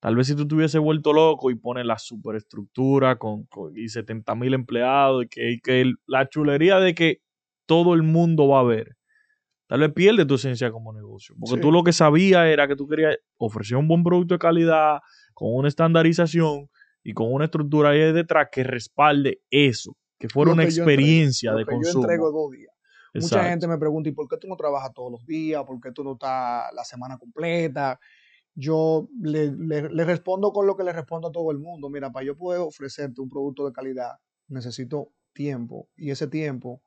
[0.00, 4.34] Tal vez si tú te hubieses vuelto loco y pones la superestructura con, y 70
[4.36, 7.25] mil empleados y que, que la chulería de que
[7.66, 8.96] todo el mundo va a ver.
[9.68, 11.34] Tal vez pierde tu esencia como negocio.
[11.38, 15.00] Porque tú lo que sabías era que tú querías ofrecer un buen producto de calidad,
[15.34, 16.68] con una estandarización
[17.02, 22.04] y con una estructura ahí detrás que respalde eso, que fuera una experiencia de consumo.
[22.04, 22.72] Yo entrego dos días.
[23.14, 25.64] Mucha gente me pregunta, ¿y por qué tú no trabajas todos los días?
[25.64, 27.98] ¿Por qué tú no estás la semana completa?
[28.54, 31.90] Yo le, le respondo con lo que le respondo a todo el mundo.
[31.90, 34.12] Mira, para yo poder ofrecerte un producto de calidad,
[34.48, 35.88] necesito tiempo.
[35.96, 36.82] Y ese tiempo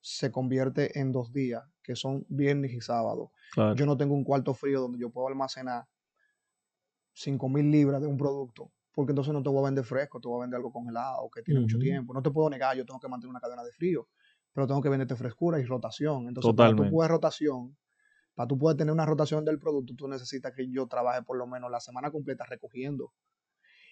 [0.00, 3.32] se convierte en dos días, que son viernes y sábado.
[3.76, 5.84] Yo no tengo un cuarto frío donde yo puedo almacenar
[7.14, 10.28] 5 mil libras de un producto, porque entonces no te voy a vender fresco, te
[10.28, 12.14] voy a vender algo congelado, que tiene mucho tiempo.
[12.14, 14.08] No te puedo negar, yo tengo que mantener una cadena de frío,
[14.52, 16.28] pero tengo que venderte frescura y rotación.
[16.28, 17.76] Entonces, para tú puedes rotación,
[18.34, 21.46] para tú poder tener una rotación del producto, tú necesitas que yo trabaje por lo
[21.46, 23.12] menos la semana completa recogiendo.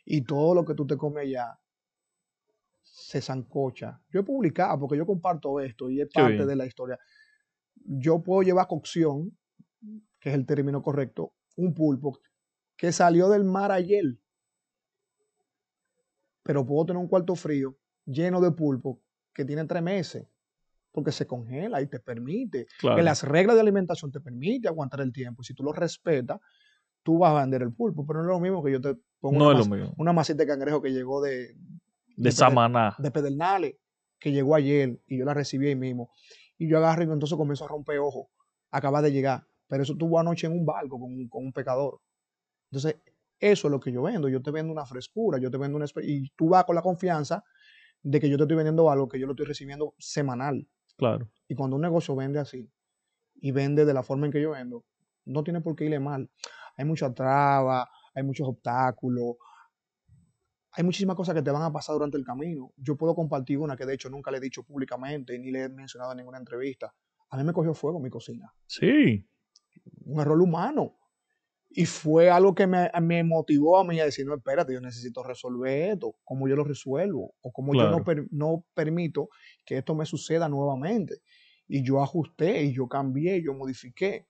[0.04, 1.58] Y todo lo que tú te comes allá
[2.96, 4.00] se zancocha.
[4.08, 6.98] Yo he publicado, porque yo comparto esto y es parte de la historia.
[7.74, 9.36] Yo puedo llevar cocción,
[10.18, 12.18] que es el término correcto, un pulpo
[12.74, 14.18] que salió del mar ayer.
[16.42, 19.02] Pero puedo tener un cuarto frío lleno de pulpo
[19.34, 20.26] que tiene tres meses,
[20.90, 22.66] porque se congela y te permite.
[22.80, 25.42] Que las reglas de alimentación te permiten aguantar el tiempo.
[25.42, 26.40] Si tú lo respetas,
[27.02, 29.52] tú vas a vender el pulpo, pero no es lo mismo que yo te pongo
[29.98, 31.54] una, masita de cangrejo que llegó de...
[32.16, 32.96] De, Samaná.
[32.98, 33.76] De Pedernales,
[34.18, 36.10] que llegó ayer y yo la recibí ahí mismo.
[36.58, 38.28] Y yo agarro y entonces comienzo a romper ojos.
[38.70, 39.46] Acaba de llegar.
[39.68, 42.00] Pero eso tuvo anoche en un barco con, con un pecador.
[42.70, 42.96] Entonces,
[43.38, 44.28] eso es lo que yo vendo.
[44.28, 45.86] Yo te vendo una frescura, yo te vendo una...
[46.02, 47.44] Y tú vas con la confianza
[48.02, 50.66] de que yo te estoy vendiendo algo que yo lo estoy recibiendo semanal.
[50.96, 51.28] Claro.
[51.48, 52.70] Y cuando un negocio vende así
[53.34, 54.84] y vende de la forma en que yo vendo,
[55.24, 56.30] no tiene por qué irle mal.
[56.76, 59.36] Hay mucha traba, hay muchos obstáculos,
[60.76, 62.70] hay muchísimas cosas que te van a pasar durante el camino.
[62.76, 65.68] Yo puedo compartir una que de hecho nunca le he dicho públicamente ni le he
[65.70, 66.92] mencionado en ninguna entrevista.
[67.30, 68.52] A mí me cogió fuego mi cocina.
[68.66, 69.26] Sí.
[70.04, 70.98] Un error humano.
[71.70, 75.92] Y fue algo que me, motivó a mí a decir, no, espérate, yo necesito resolver
[75.92, 79.30] esto, cómo yo lo resuelvo, o cómo yo no, no permito
[79.64, 81.22] que esto me suceda nuevamente.
[81.66, 84.26] Y yo ajusté, y yo cambié, y yo modifiqué.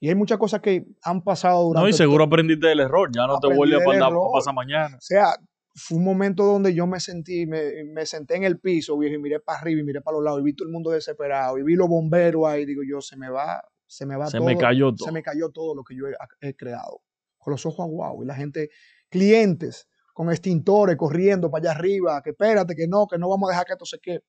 [0.00, 1.82] Y hay muchas cosas que han pasado durante...
[1.82, 4.96] No, y seguro aprendiste del error, ya no te vuelve a pasar mañana.
[4.96, 5.34] O sea,
[5.78, 9.18] fue un momento donde yo me sentí, me, me senté en el piso, viejo, y
[9.18, 11.62] miré para arriba, y miré para los lados, y vi todo el mundo desesperado, y
[11.62, 14.94] vi los bomberos ahí, digo yo, se me va, se me va se me cayó
[14.94, 15.06] todo.
[15.06, 16.04] Se me cayó todo lo que yo
[16.40, 17.00] he, creado.
[17.38, 18.18] Con los ojos aguados.
[18.22, 18.70] Y la gente,
[19.08, 23.52] clientes con extintores corriendo para allá arriba, que espérate, que no, que no vamos a
[23.52, 24.24] dejar que esto se quede.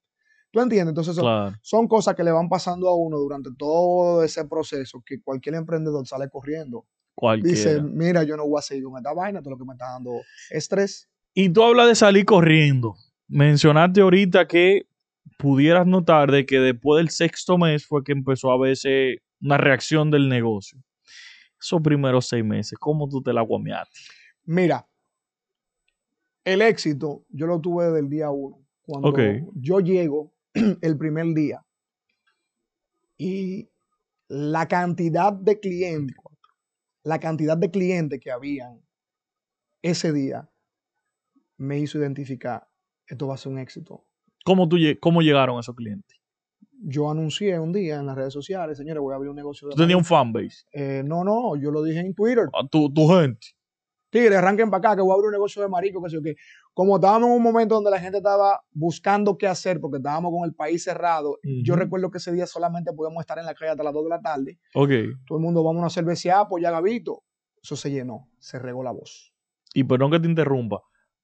[0.51, 0.89] ¿Tú entiendes?
[0.89, 1.15] Entonces
[1.61, 6.07] son, cosas que le van pasando a uno durante todo ese proceso que cualquier emprendedor
[6.07, 6.85] sale corriendo.
[7.41, 9.91] Dice, mira, yo no voy a seguir con esta vaina, todo lo que me está
[9.91, 10.11] dando
[10.49, 11.09] estrés.
[11.33, 12.95] Y tú hablas de salir corriendo.
[13.27, 14.87] Mencionaste ahorita que
[15.37, 20.11] pudieras notar de que después del sexto mes fue que empezó a verse una reacción
[20.11, 20.79] del negocio.
[21.61, 23.99] Esos primeros seis meses, ¿cómo tú te la guameaste?
[24.45, 24.87] Mira,
[26.43, 28.65] el éxito yo lo tuve desde el día uno.
[28.81, 29.13] Cuando
[29.55, 30.33] yo llego
[30.81, 31.63] el primer día
[33.17, 33.69] y
[34.27, 36.17] la cantidad de clientes,
[37.03, 38.81] la cantidad de clientes que habían
[39.81, 40.49] ese día
[41.59, 42.67] me hizo identificar,
[43.05, 44.05] esto va a ser un éxito.
[44.43, 46.19] ¿Cómo, tú, cómo llegaron esos clientes?
[46.81, 49.75] yo anuncié un día en las redes sociales, señores, voy a abrir un negocio de.
[49.75, 50.65] ¿Tú tenías un fanbase?
[50.71, 52.47] Eh, no, no, yo lo dije en Twitter.
[52.53, 53.47] A tu, tu gente.
[54.09, 56.23] Tigre, arranquen para acá, que voy a abrir un negocio de marico, que sé yo
[56.23, 56.35] qué.
[56.73, 60.47] Como estábamos en un momento donde la gente estaba buscando qué hacer, porque estábamos con
[60.47, 63.83] el país cerrado, yo recuerdo que ese día solamente podíamos estar en la calle hasta
[63.83, 64.59] las 2 de la tarde.
[64.73, 64.89] Ok.
[65.27, 67.23] Todo el mundo, vamos a una cerveza, pues ya Gabito.
[67.61, 69.33] Eso se llenó, se regó la voz.
[69.73, 70.81] Y perdón que te interrumpa.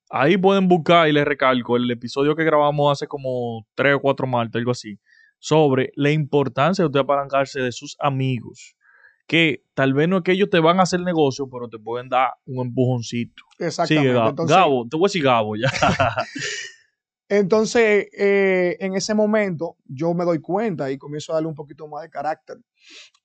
[0.09, 4.27] Ahí pueden buscar, y les recalco, el episodio que grabamos hace como 3 o 4
[4.27, 4.99] martes, algo así
[5.45, 8.75] sobre la importancia de usted apalancarse de sus amigos.
[9.27, 12.09] Que tal vez no es que ellos te van a hacer negocio, pero te pueden
[12.09, 13.43] dar un empujoncito.
[13.59, 14.43] Exactamente.
[14.47, 14.87] Gabo.
[14.89, 15.69] te voy a decir Gabo ya.
[17.29, 21.87] Entonces, eh, en ese momento, yo me doy cuenta y comienzo a darle un poquito
[21.87, 22.57] más de carácter.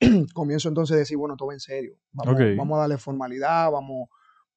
[0.35, 1.95] comienzo entonces a decir, bueno, todo en serio.
[2.13, 4.09] Vamos, a darle formalidad, vamos,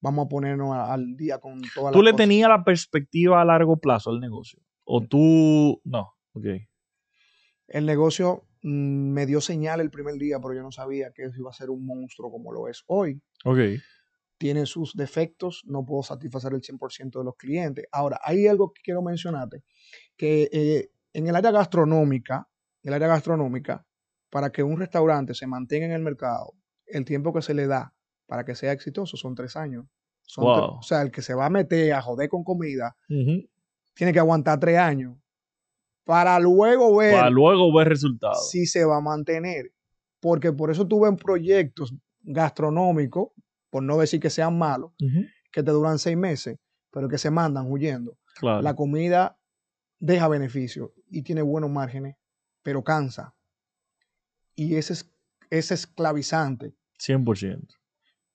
[0.04, 3.78] vamos a ponernos al día con toda la ¿Tú le tenías la perspectiva a largo
[3.78, 4.60] plazo al negocio?
[4.84, 6.12] ¿O tú no?
[6.34, 6.44] Ok.
[7.68, 11.38] El negocio mm, me dio señal el primer día, pero yo no sabía que eso
[11.38, 13.22] iba a ser un monstruo como lo es hoy.
[13.46, 13.80] Ok.
[14.36, 17.86] Tiene sus defectos, no puedo satisfacer el 100% de los clientes.
[17.90, 19.64] Ahora, hay algo que quiero mencionarte,
[20.18, 22.46] que eh, en el área gastronómica,
[22.82, 23.86] el área gastronómica,
[24.28, 26.52] para que un restaurante se mantenga en el mercado,
[26.86, 27.94] el tiempo que se le da
[28.26, 29.86] para que sea exitoso son tres años.
[30.36, 32.96] o sea, el que se va a meter a joder con comida,
[33.94, 35.16] tiene que aguantar tres años
[36.04, 38.50] para luego ver, para luego ver resultados.
[38.50, 39.72] Si se va a mantener.
[40.20, 43.28] Porque por eso tuve proyectos gastronómicos,
[43.68, 44.92] por no decir que sean malos,
[45.52, 46.58] que te duran seis meses,
[46.90, 48.16] pero que se mandan huyendo.
[48.40, 49.38] La comida
[49.98, 52.16] deja beneficio y tiene buenos márgenes,
[52.62, 53.34] pero cansa.
[54.54, 55.12] Y ese es,
[55.50, 56.74] es esclavizante.
[56.98, 57.66] 100%.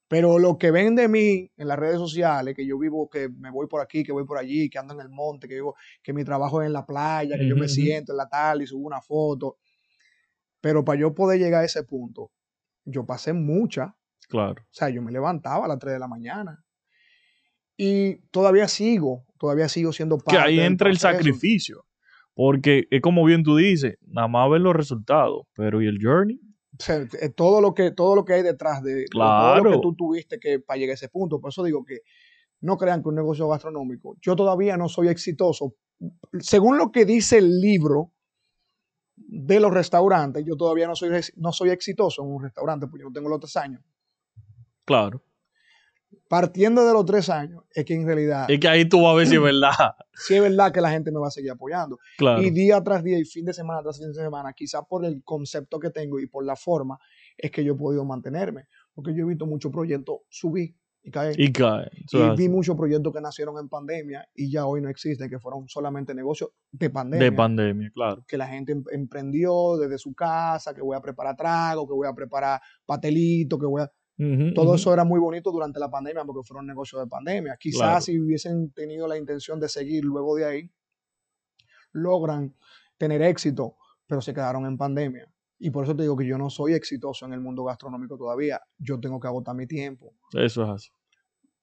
[0.10, 3.52] Pero lo que ven de mí en las redes sociales, que yo vivo, que me
[3.52, 6.14] voy por aquí, que voy por allí, que ando en el monte, que vivo, que
[6.14, 8.88] mi trabajo es en la playa, que yo me siento en la tarde y subo
[8.88, 9.60] una foto.
[10.60, 12.32] Pero para yo poder llegar a ese punto,
[12.86, 13.96] yo pasé mucha.
[14.28, 14.64] Claro.
[14.64, 16.66] O sea, yo me levantaba a las 3 de la mañana.
[17.78, 20.42] Y todavía sigo, todavía sigo siendo parte.
[20.42, 21.86] Que ahí entra el sacrificio.
[22.34, 26.40] Porque es como bien tú dices, nada más ver los resultados, pero ¿y el journey?
[26.88, 30.40] Eh, todo lo que todo lo que hay detrás de todo lo que tú tuviste
[30.40, 31.42] que para llegar a ese punto.
[31.42, 32.00] Por eso digo que
[32.62, 34.16] no crean que un negocio gastronómico.
[34.22, 35.76] Yo todavía no soy exitoso.
[36.40, 38.14] Según lo que dice el libro
[39.18, 43.10] de los restaurantes, yo todavía no soy, no soy exitoso en un restaurante porque yo
[43.10, 43.82] no tengo los tres años.
[44.86, 45.22] Claro.
[46.28, 48.50] Partiendo de los tres años, es que en realidad...
[48.50, 49.72] Es que ahí tú vas a ver si es verdad.
[50.14, 51.98] si es verdad que la gente me va a seguir apoyando.
[52.40, 55.24] Y día tras día y fin de semana tras fin de semana, quizás por el
[55.24, 57.00] concepto que tengo y por la forma,
[57.38, 58.68] es que yo he podido mantenerme.
[58.94, 61.40] Porque yo he visto muchos proyectos subir y caer.
[61.40, 61.92] Y caer.
[62.12, 65.68] Y vi muchos proyectos que nacieron en pandemia y ya hoy no existen, que fueron
[65.68, 67.30] solamente negocios de pandemia.
[67.30, 68.24] De pandemia, claro.
[68.28, 72.08] Que la gente em, emprendió desde su casa, que voy a preparar trago, que voy
[72.08, 73.92] a preparar patelito, que voy a...
[74.54, 77.56] Todo eso era muy bonito durante la pandemia porque fueron negocios de pandemia.
[77.58, 80.72] Quizás si hubiesen tenido la intención de seguir luego de ahí,
[81.94, 82.54] logran
[82.98, 85.32] tener éxito, pero se quedaron en pandemia.
[85.58, 88.62] Y por eso te digo que yo no soy exitoso en el mundo gastronómico todavía.
[88.78, 90.14] Yo tengo que agotar mi tiempo.
[90.34, 90.92] Eso es así.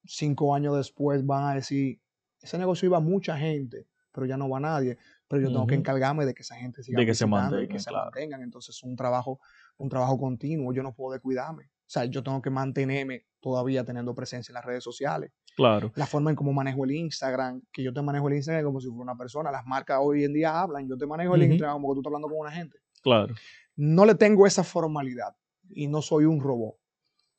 [0.05, 2.01] Cinco años después van a decir,
[2.41, 4.97] ese negocio iba mucha gente, pero ya no va nadie.
[5.29, 7.69] Pero yo tengo que encargarme de que esa gente siga de que se mantenga, y
[7.69, 8.43] que se mantengan.
[8.43, 9.41] Entonces es un trabajo,
[9.77, 10.73] un trabajo continuo.
[10.73, 11.71] Yo no puedo descuidarme.
[11.87, 15.31] O sea, yo tengo que mantenerme todavía teniendo presencia en las redes sociales.
[15.55, 15.93] Claro.
[15.95, 18.89] La forma en cómo manejo el Instagram, que yo te manejo el Instagram como si
[18.89, 19.51] fuera una persona.
[19.51, 22.11] Las marcas hoy en día hablan, yo te manejo el Instagram como que tú estás
[22.11, 22.79] hablando con una gente.
[23.03, 23.35] Claro
[23.77, 25.37] no le tengo esa formalidad
[25.71, 26.77] y no soy un robot.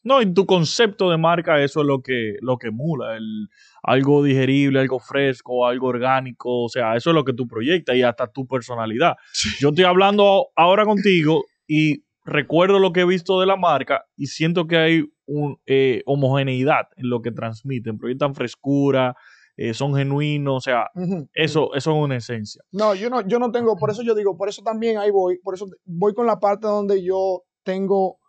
[0.03, 3.49] No, en tu concepto de marca eso es lo que, lo que emula, el,
[3.83, 8.03] algo digerible, algo fresco, algo orgánico, o sea, eso es lo que tú proyectas y
[8.03, 9.15] hasta tu personalidad.
[9.59, 14.27] Yo estoy hablando ahora contigo y recuerdo lo que he visto de la marca y
[14.27, 19.15] siento que hay un, eh, homogeneidad en lo que transmiten, proyectan frescura,
[19.55, 20.89] eh, son genuinos, o sea,
[21.33, 22.61] eso, eso es una esencia.
[22.71, 25.39] No, yo no, yo no tengo, por eso yo digo, por eso también ahí voy,
[25.39, 28.19] por eso voy con la parte donde yo tengo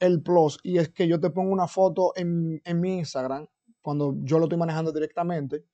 [0.00, 3.46] el plus y es que yo te pongo una foto en, mi Instagram
[3.80, 5.64] cuando yo lo estoy manejando directamente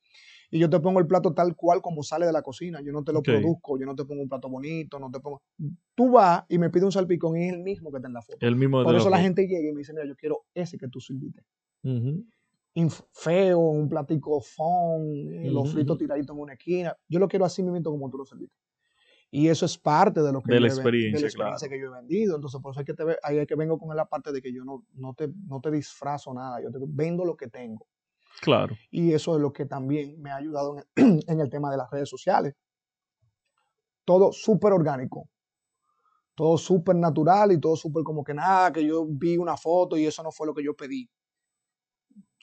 [0.52, 2.80] y yo te pongo el plato tal cual como sale de la cocina.
[2.80, 5.42] Yo no te lo produzco, yo no te pongo un plato bonito, no te pongo.
[5.94, 8.22] Tú vas y me pides un salpicón y es el mismo que está en la
[8.22, 8.46] foto.
[8.46, 10.88] El mismo Por eso la, gente llega y me dice, mira, yo quiero ese que
[10.88, 11.42] tú sirviste
[13.12, 16.96] feo, un platico fon, eh, los fritos tiraditos en una esquina.
[17.08, 18.56] Yo lo quiero así mismo como tú lo serviste.
[19.30, 22.36] Y eso es parte de lo que, de la experiencia, que yo he vendido.
[22.36, 24.62] Entonces, por eso hay que, te, hay que vengo con la parte de que yo
[24.62, 27.86] no, no, te, no te disfrazo nada, yo te vendo lo que tengo.
[28.40, 28.76] Claro.
[28.90, 31.76] Y eso es lo que también me ha ayudado en el, en el tema de
[31.76, 32.54] las redes sociales.
[34.04, 35.28] Todo súper orgánico.
[36.34, 40.06] Todo súper natural y todo súper como que nada, que yo vi una foto y
[40.06, 41.08] eso no fue lo que yo pedí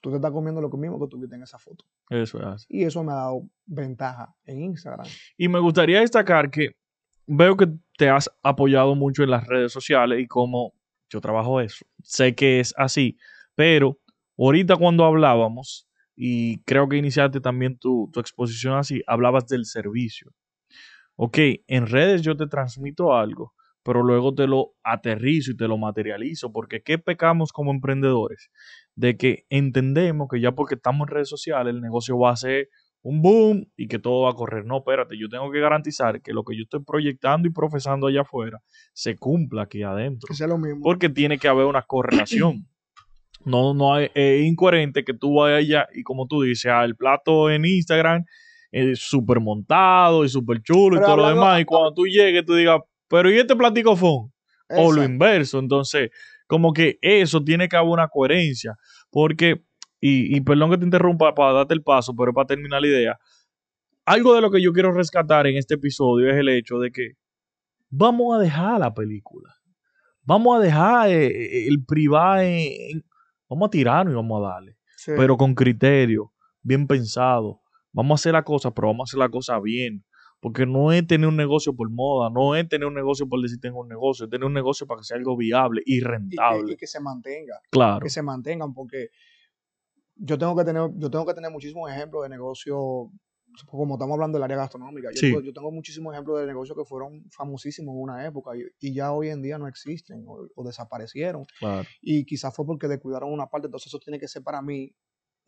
[0.02, 1.86] tú te estás comiendo lo mismo que tuviste en esa foto.
[2.10, 2.66] Eso es así.
[2.70, 5.08] Y eso me ha dado ventaja en Instagram.
[5.38, 6.72] Y me gustaría destacar que
[7.28, 10.74] veo que te has apoyado mucho en las redes sociales y como
[11.10, 13.18] yo trabajo eso, sé que es así,
[13.56, 13.98] pero
[14.46, 20.32] ahorita cuando hablábamos, y creo que iniciaste también tu, tu exposición así, hablabas del servicio.
[21.16, 25.78] Ok, en redes yo te transmito algo, pero luego te lo aterrizo y te lo
[25.78, 28.50] materializo, porque ¿qué pecamos como emprendedores?
[29.00, 32.68] de que entendemos que ya porque estamos en redes sociales el negocio va a ser
[33.02, 34.66] un boom y que todo va a correr.
[34.66, 38.22] No, espérate, yo tengo que garantizar que lo que yo estoy proyectando y profesando allá
[38.22, 38.60] afuera
[38.92, 40.28] se cumpla aquí adentro.
[40.34, 40.82] Es lo mismo.
[40.84, 42.68] Porque tiene que haber una correlación.
[43.46, 47.66] No, no es, incoherente que tú vayas allá y como tú dices, el plato en
[47.66, 48.26] Instagram
[48.72, 51.62] es súper montado y súper chulo y todo lo demás.
[51.62, 54.30] Y cuando tú llegues, tú digas, pero ¿y este platico fue?
[54.70, 55.60] O lo inverso.
[55.60, 56.12] Entonces,
[56.48, 58.76] como que eso tiene que haber una coherencia.
[59.10, 59.64] Porque,
[60.00, 63.20] y, perdón que te interrumpa para darte el paso, pero para terminar la idea,
[64.06, 67.14] algo de lo que yo quiero rescatar en este episodio es el hecho de que
[67.90, 69.56] vamos a dejar la película.
[70.24, 73.04] Vamos a dejar eh, eh, el privado en,
[73.50, 74.78] Vamos a tirarnos y vamos a darle.
[75.06, 76.32] Pero con criterio,
[76.62, 77.62] bien pensado.
[77.92, 80.06] Vamos a hacer la cosa, pero vamos a hacer la cosa bien.
[80.42, 83.60] Porque no es tener un negocio por moda, no es tener un negocio por decir
[83.60, 86.74] tengo un negocio, es tener un negocio para que sea algo viable y rentable.
[86.74, 87.60] Y que, se mantenga.
[87.70, 88.00] Claro.
[88.00, 89.10] Que se mantengan, porque
[90.16, 93.12] yo tengo que tener, yo tengo que tener muchísimos ejemplos de negocio,
[93.66, 95.10] como estamos hablando del área gastronómica.
[95.14, 99.12] Yo, yo tengo muchísimos ejemplos de negocios que fueron famosísimos en una época y, ya
[99.12, 101.46] hoy en día no existen o, o desaparecieron.
[101.60, 101.88] Claro.
[102.02, 104.94] Y quizás fue porque descuidaron una parte, entonces eso tiene que ser para mí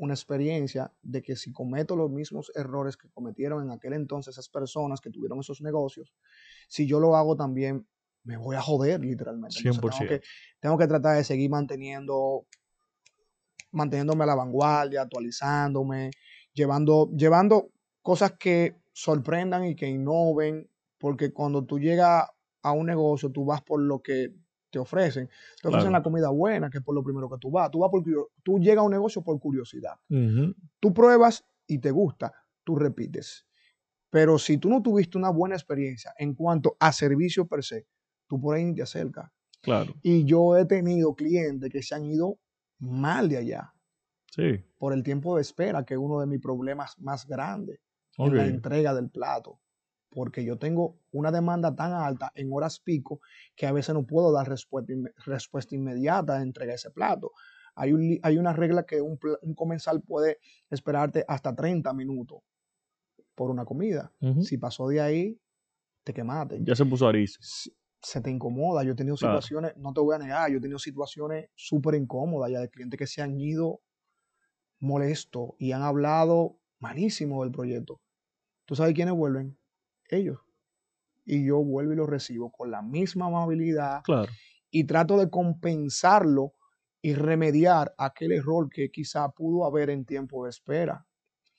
[0.02, 4.50] una experiencia de que si cometo los mismos errores que cometieron en aquel entonces esas
[4.50, 6.12] personas que tuvieron esos negocios,
[6.67, 7.88] si yo lo hago también,
[8.24, 9.58] me voy a joder literalmente.
[9.62, 10.21] tengo, que,
[10.60, 12.48] tengo que tratar de seguir manteniendo,
[13.71, 16.12] manteniéndome a la vanguardia, actualizándome,
[16.54, 17.71] llevando, llevando
[18.02, 22.27] cosas que sorprendan y que innoven, porque cuando tú llegas
[22.62, 24.33] a un negocio, tú vas por lo que
[24.69, 25.29] te ofrecen.
[25.62, 27.69] Te ofrecen la comida buena, que es por lo primero que tú vas.
[27.71, 27.91] Tú, vas
[28.43, 29.95] tú llegas a un negocio por curiosidad.
[30.79, 32.33] Tú pruebas y te gusta,
[32.63, 33.45] tú repites.
[34.10, 37.87] Pero si tú no tuviste una buena experiencia en cuanto a servicio per se,
[38.27, 39.31] tú por ahí te acercas.
[39.62, 39.93] Claro.
[40.02, 42.39] Y yo he tenido clientes que se han ido
[42.79, 43.73] mal de allá.
[44.31, 44.63] Sí.
[44.77, 47.79] Por el tiempo de espera, que es uno de mis problemas más grandes
[48.28, 49.60] en la entrega del plato.
[50.10, 53.22] Porque yo tengo una demanda tan alta en horas pico
[53.56, 54.94] que a veces no puedo dar respuesta,
[55.26, 57.32] respuesta inmediata a entregar ese plato.
[57.76, 59.17] Hay, un, hay una regla que un,
[59.56, 62.40] comensal puede esperarte hasta 30 minutos
[63.36, 64.12] por una comida.
[64.42, 65.40] Si pasó de ahí,
[66.04, 66.60] te quemaste.
[66.62, 67.40] Ya se puso aris.
[68.02, 68.84] Se te incomoda.
[68.84, 72.52] Yo he tenido situaciones, no te voy a negar, yo he tenido situaciones súper incómodas
[72.52, 73.82] ya de clientes que se han ido
[74.80, 78.02] molestos y han hablado malísimo del proyecto.
[78.65, 79.57] ¿Tú sabes quiénes vuelven?
[80.09, 80.39] Ellos.
[81.25, 84.01] Y yo vuelvo y lo recibo con la misma amabilidad.
[84.03, 84.31] Claro.
[84.69, 86.53] Y trato de compensarlo
[87.01, 91.05] y remediar aquel error que quizá pudo haber en tiempo de espera.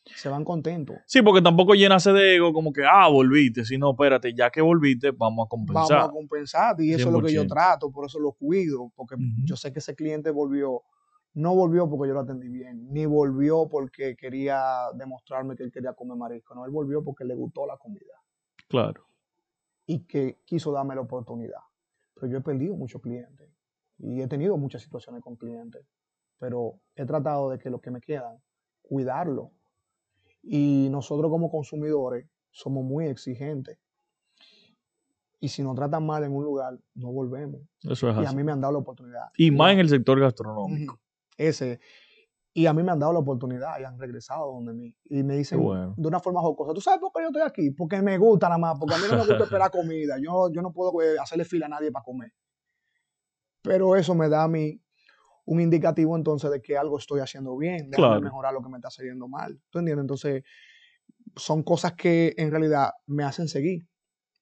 [0.05, 0.96] Se van contentos.
[1.07, 3.64] Sí, porque tampoco llenase de ego como que, ah, volviste.
[3.64, 5.98] Si no, espérate, ya que volviste, vamos a compensar.
[5.98, 6.80] Vamos a compensar.
[6.80, 8.92] Y eso es lo que yo trato, por eso lo cuido.
[8.96, 10.82] Porque yo sé que ese cliente volvió,
[11.35, 15.95] no volvió porque yo lo atendí bien, ni volvió porque quería demostrarme que él quería
[15.95, 16.55] comer marisco.
[16.55, 18.14] No, él volvió porque le gustó la comida.
[18.68, 19.07] Claro.
[19.87, 21.61] Y que quiso darme la oportunidad.
[22.14, 23.49] Pero yo he perdido muchos clientes
[23.99, 25.87] y he tenido muchas situaciones con clientes,
[26.39, 28.37] pero he tratado de que lo que me quedan,
[28.83, 29.53] cuidarlo.
[30.43, 33.78] Y nosotros como consumidores somos muy exigentes.
[35.41, 37.61] Y si nos tratan mal en un lugar, no volvemos.
[37.83, 39.30] Eso es y a mí me han dado la oportunidad.
[39.37, 41.01] Y más en el sector gastronómico.
[41.49, 41.80] Ese.
[42.55, 44.95] Y a mí me han dado la oportunidad y han regresado donde mí.
[45.05, 45.61] Y me dicen
[45.97, 47.70] de una forma jocosa, ¿tú sabes por qué yo estoy aquí?
[47.70, 50.16] Porque me gusta nada más, porque a mí no me gusta esperar comida.
[50.22, 52.32] Yo, yo no puedo eh, hacerle fila a nadie para comer.
[53.62, 54.82] Pero eso me da a mí
[55.45, 58.90] un indicativo entonces de que algo estoy haciendo bien, de mejorar lo que me está
[58.90, 59.61] saliendo mal.
[59.70, 60.03] ¿Tú entiendes?
[60.03, 60.45] Entonces,
[61.36, 63.88] son cosas que en realidad me hacen seguir,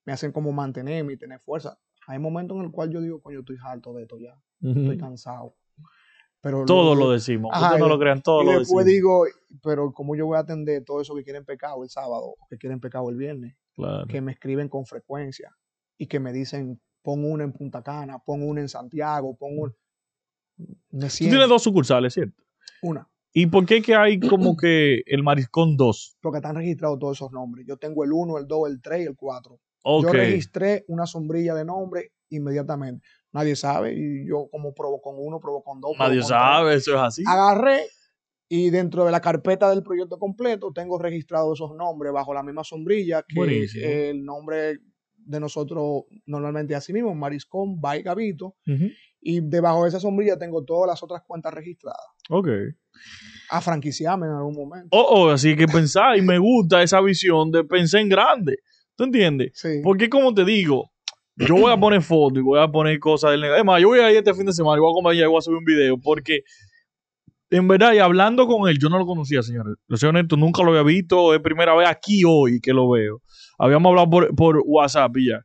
[0.04, 1.78] me hacen como mantenerme y tener fuerza.
[2.06, 5.54] Hay momentos en el cual yo digo, coño, estoy harto de esto ya, estoy cansado.
[6.42, 9.26] Pero todos lo, decimos, ustedes no lo crean, todos lo después digo,
[9.62, 12.80] pero como yo voy a atender todo eso que quieren pecado el sábado, que quieren
[12.80, 13.56] pecado el viernes,
[14.08, 15.54] que me escriben con frecuencia
[15.98, 19.76] y que me dicen, pon una en Punta Cana, pon una en Santiago, pon un...
[20.90, 22.42] Tú tienes dos sucursales, ¿cierto?
[22.82, 23.06] Una.
[23.32, 26.18] ¿Y por qué que hay como que el Mariscón 2?
[26.20, 27.66] Porque están registrados todos esos nombres.
[27.66, 29.60] Yo tengo el 1, el 2, el 3 y el 4.
[30.02, 33.06] Yo registré una sombrilla de nombre inmediatamente.
[33.32, 35.92] Nadie sabe y yo como probo con uno, probo con dos.
[35.98, 37.24] Nadie sabe, eso es así.
[37.26, 37.86] Agarré
[38.48, 42.64] y dentro de la carpeta del proyecto completo tengo registrados esos nombres bajo la misma
[42.64, 44.78] sombrilla que el nombre
[45.16, 48.56] de nosotros normalmente así mismo, Mariscón by Gavito.
[49.22, 52.00] Y debajo de esa sombrilla tengo todas las otras cuentas registradas.
[52.30, 52.48] Ok.
[53.50, 54.88] A franquiciarme en algún momento.
[54.92, 58.58] Oh, oh, así que pensar, y me gusta esa visión de pensar en grande.
[58.96, 59.52] ¿Tú entiendes?
[59.54, 59.80] Sí.
[59.84, 60.90] Porque como te digo,
[61.46, 63.74] yo voy a poner fotos y voy a poner cosas del negocio.
[63.74, 65.38] Es yo voy a ir este fin de semana y voy a comer y voy
[65.38, 66.40] a subir un video porque
[67.50, 69.74] en verdad, y hablando con él, yo no lo conocía, señores.
[69.88, 71.34] Lo soy honesto, nunca lo había visto.
[71.34, 73.22] Es primera vez aquí hoy que lo veo.
[73.58, 75.40] Habíamos hablado por, por WhatsApp y ya.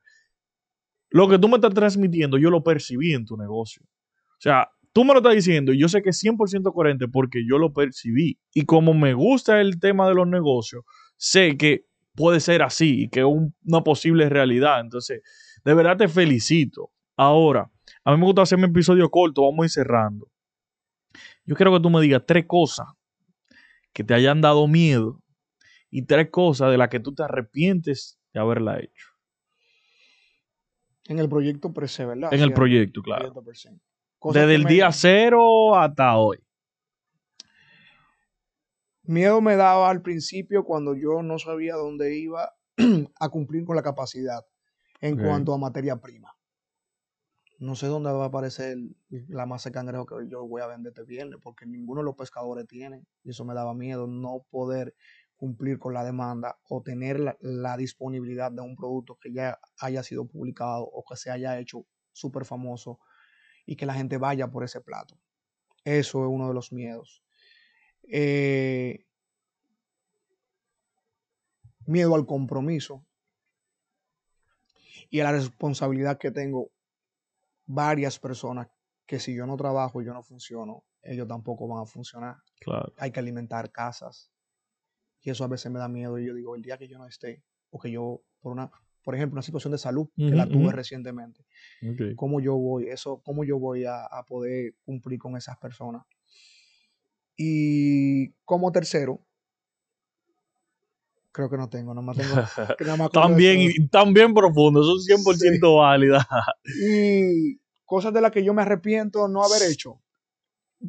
[1.09, 3.81] Lo que tú me estás transmitiendo, yo lo percibí en tu negocio.
[3.83, 7.43] O sea, tú me lo estás diciendo y yo sé que es 100% coherente porque
[7.49, 8.37] yo lo percibí.
[8.53, 10.83] Y como me gusta el tema de los negocios,
[11.17, 13.25] sé que puede ser así y que es
[13.65, 14.79] una posible realidad.
[14.79, 15.21] Entonces,
[15.65, 16.91] de verdad te felicito.
[17.17, 17.71] Ahora,
[18.03, 20.31] a mí me gusta hacer mi episodio corto, vamos a ir cerrando.
[21.43, 22.87] Yo quiero que tú me digas tres cosas
[23.91, 25.21] que te hayan dado miedo
[25.89, 29.07] y tres cosas de las que tú te arrepientes de haberla hecho.
[31.07, 32.33] En el proyecto Prese, ¿verdad?
[32.33, 33.33] En el proyecto, claro.
[34.33, 36.39] Desde el día cero hasta hoy.
[39.03, 42.53] Miedo me daba al principio cuando yo no sabía dónde iba
[43.19, 44.41] a cumplir con la capacidad
[45.01, 46.35] en cuanto a materia prima.
[47.57, 48.77] No sé dónde va a aparecer
[49.09, 52.15] la masa de cangrejo que yo voy a vender este viernes, porque ninguno de los
[52.15, 53.05] pescadores tiene.
[53.23, 54.93] Y eso me daba miedo, no poder
[55.37, 60.25] cumplir con la demanda o tener la, disponibilidad de un producto que ya haya sido
[60.25, 62.99] publicado o que se haya hecho súper famoso
[63.65, 65.17] y que la gente vaya por ese plato.
[65.83, 67.23] Eso es uno de los miedos.
[68.03, 69.05] Eh,
[71.85, 73.05] miedo al compromiso
[75.15, 76.71] y a la responsabilidad que tengo
[77.65, 78.67] varias personas
[79.05, 82.35] que si yo no trabajo y yo no funciono, ellos tampoco van a funcionar.
[82.97, 84.29] Hay que alimentar casas,
[85.21, 86.19] y eso a veces me da miedo.
[86.19, 88.69] Y yo digo, el día que yo no esté, o que yo, por una,
[89.05, 91.45] por ejemplo, una situación de salud, que la tuve recientemente,
[92.17, 96.03] ¿cómo yo voy, eso, cómo yo voy a, poder cumplir con esas personas?
[97.37, 99.25] Y como tercero,
[101.35, 103.09] creo que no tengo, más tengo.
[103.09, 106.25] también, también profundo, son 100% válidas.
[106.81, 110.01] Y cosas de las que yo me arrepiento no haber hecho.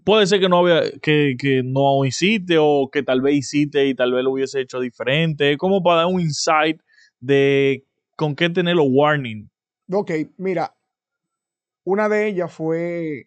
[0.05, 3.95] puede ser que no había, que, que, no hiciste o que tal vez hiciste y
[3.95, 5.57] tal vez lo hubiese hecho diferente.
[5.57, 6.81] Como para dar un insight
[7.19, 7.85] de
[8.15, 9.51] con qué tener los warning.
[9.91, 10.75] Ok, mira,
[11.85, 13.27] una de ellas fue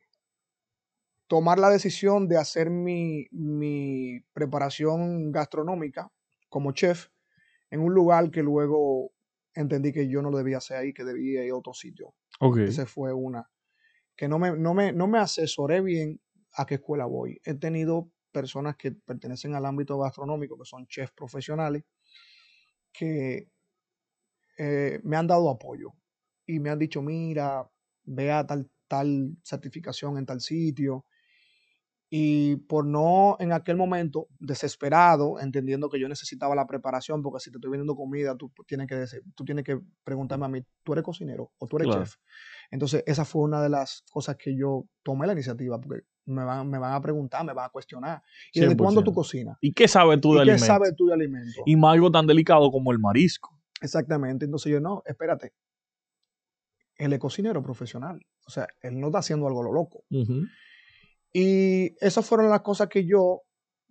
[1.28, 6.10] tomar la decisión de hacer mi, mi preparación gastronómica
[6.50, 7.08] como chef
[7.70, 9.12] en un lugar que luego
[9.54, 12.16] entendí que yo no debía hacer ahí, que debía ir a otro sitio.
[12.40, 12.66] Okay.
[12.66, 13.50] Esa fue una.
[14.16, 16.20] Que no me, no, me, no me asesoré bien
[16.54, 17.40] a qué escuela voy.
[17.44, 21.84] He tenido personas que pertenecen al ámbito gastronómico, que son chefs profesionales,
[22.92, 23.50] que
[24.58, 25.94] eh, me han dado apoyo
[26.46, 27.70] y me han dicho, mira,
[28.04, 31.06] vea tal, tal certificación en tal sitio.
[32.12, 37.52] Y por no en aquel momento, desesperado, entendiendo que yo necesitaba la preparación, porque si
[37.52, 39.06] te estoy vendiendo comida, tú tienes que,
[39.36, 42.16] tú tienes que preguntarme a mí, ¿tú eres cocinero o tú eres chef?
[42.72, 46.68] Entonces, esa fue una de las cosas que yo tomé la iniciativa, porque me van,
[46.70, 48.24] me van a preguntar, me van a cuestionar.
[48.54, 49.58] ¿Y desde cuándo tú cocinas?
[49.62, 50.64] ¿Y qué sabes tú de alimentos?
[50.64, 51.64] ¿Qué sabes tú de alimentos?
[51.66, 53.60] Y más algo tan delicado como el marisco.
[53.82, 54.46] Exactamente.
[54.46, 55.54] Entonces yo, no, espérate.
[56.96, 58.20] Él es cocinero profesional.
[58.46, 60.04] O sea, él no está haciendo algo lo loco.
[61.34, 63.44] Y esas fueron las cosas que yo,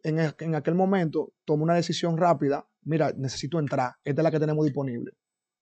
[0.03, 2.69] en, en, aquel momento, tomé una decisión rápida.
[2.83, 3.93] Mira, necesito entrar.
[4.05, 5.13] Esta es la que tenemos disponible.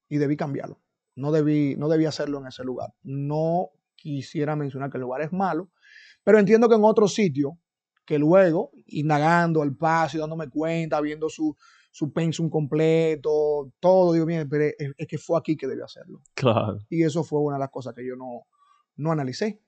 [0.08, 0.80] Y debí cambiarlo.
[1.16, 2.90] No debí, no debí hacerlo en ese lugar.
[3.02, 5.70] No quisiera mencionar que el lugar es malo,
[6.22, 7.58] pero entiendo que en otro sitio,
[8.04, 11.56] que luego, indagando al paso y dándome cuenta, viendo su,
[11.90, 14.64] su pensum completo, todo, digo, bien, pero
[14.96, 16.20] es, que fue aquí que debí hacerlo.
[16.34, 16.78] Claro.
[16.88, 18.42] Y eso fue una de las cosas que yo no,
[18.96, 19.60] no analicé.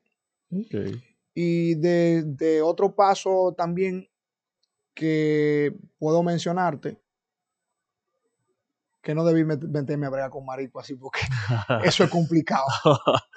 [1.41, 4.09] Y de, de, otro paso también
[4.93, 7.01] que puedo mencionarte,
[9.01, 11.21] que no debí meterme a bregar con marico así porque
[11.85, 12.65] eso es complicado.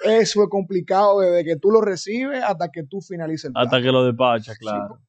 [0.04, 3.92] Eso es complicado desde que tú lo recibes hasta que tú finalices el Hasta que
[3.92, 5.00] lo despachas, claro.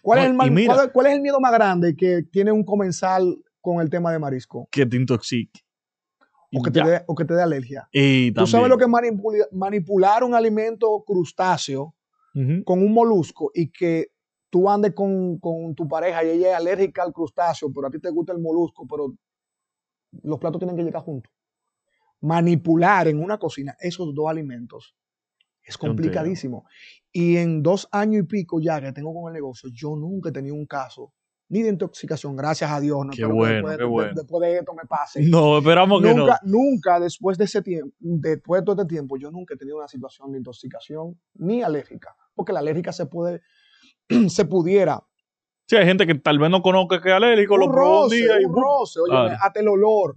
[0.00, 3.90] ¿Cuál, es el ¿Cuál, es el miedo más grande que tiene un comensal con el
[3.90, 4.66] tema de marisco?
[4.70, 5.60] Que te intoxique.
[6.50, 7.86] O que, te dé, o que te dé alergia.
[8.34, 11.92] Tú sabes lo que es manipular un alimento crustáceo
[12.64, 14.08] con un molusco y que
[14.50, 17.98] tú andes con, con, tu pareja y ella es alérgica al crustáceo, pero a ti
[17.98, 19.14] te gusta el molusco, pero
[20.22, 21.32] los platos tienen que llegar juntos.
[22.20, 24.94] Manipular en una cocina esos dos alimentos
[25.62, 26.64] es complicadísimo.
[27.12, 30.32] Y en dos años y pico ya que tengo con el negocio, yo nunca he
[30.32, 31.12] tenido un caso
[31.48, 33.06] ni de intoxicación, gracias a Dios.
[33.06, 34.12] No qué bueno, después, qué bueno.
[34.14, 35.22] después de esto me pase.
[35.28, 36.26] No, esperamos que no.
[36.42, 39.88] Nunca, después de ese tiempo, después de todo este tiempo, yo nunca he tenido una
[39.88, 42.16] situación de intoxicación ni alérgica.
[42.36, 43.42] Porque la alérgica se puede,
[44.28, 45.02] se pudiera
[45.66, 48.44] Sí, hay gente que tal vez no conozca que es alérgico, lo un día y
[48.44, 50.16] un roce, oye, hasta el olor.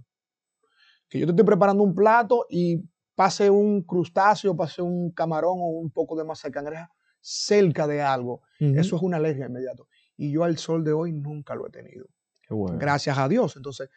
[1.08, 2.80] Que yo te estoy preparando un plato y
[3.16, 6.90] pase un crustáceo, pase un camarón o un poco de masa de cangreja
[7.20, 8.42] cerca de algo.
[8.60, 9.82] Eso es una alergia inmediata.
[10.16, 12.06] Y yo al sol de hoy nunca lo he tenido.
[12.46, 12.78] Qué bueno.
[12.78, 13.56] Gracias a Dios.
[13.56, 13.90] Entonces,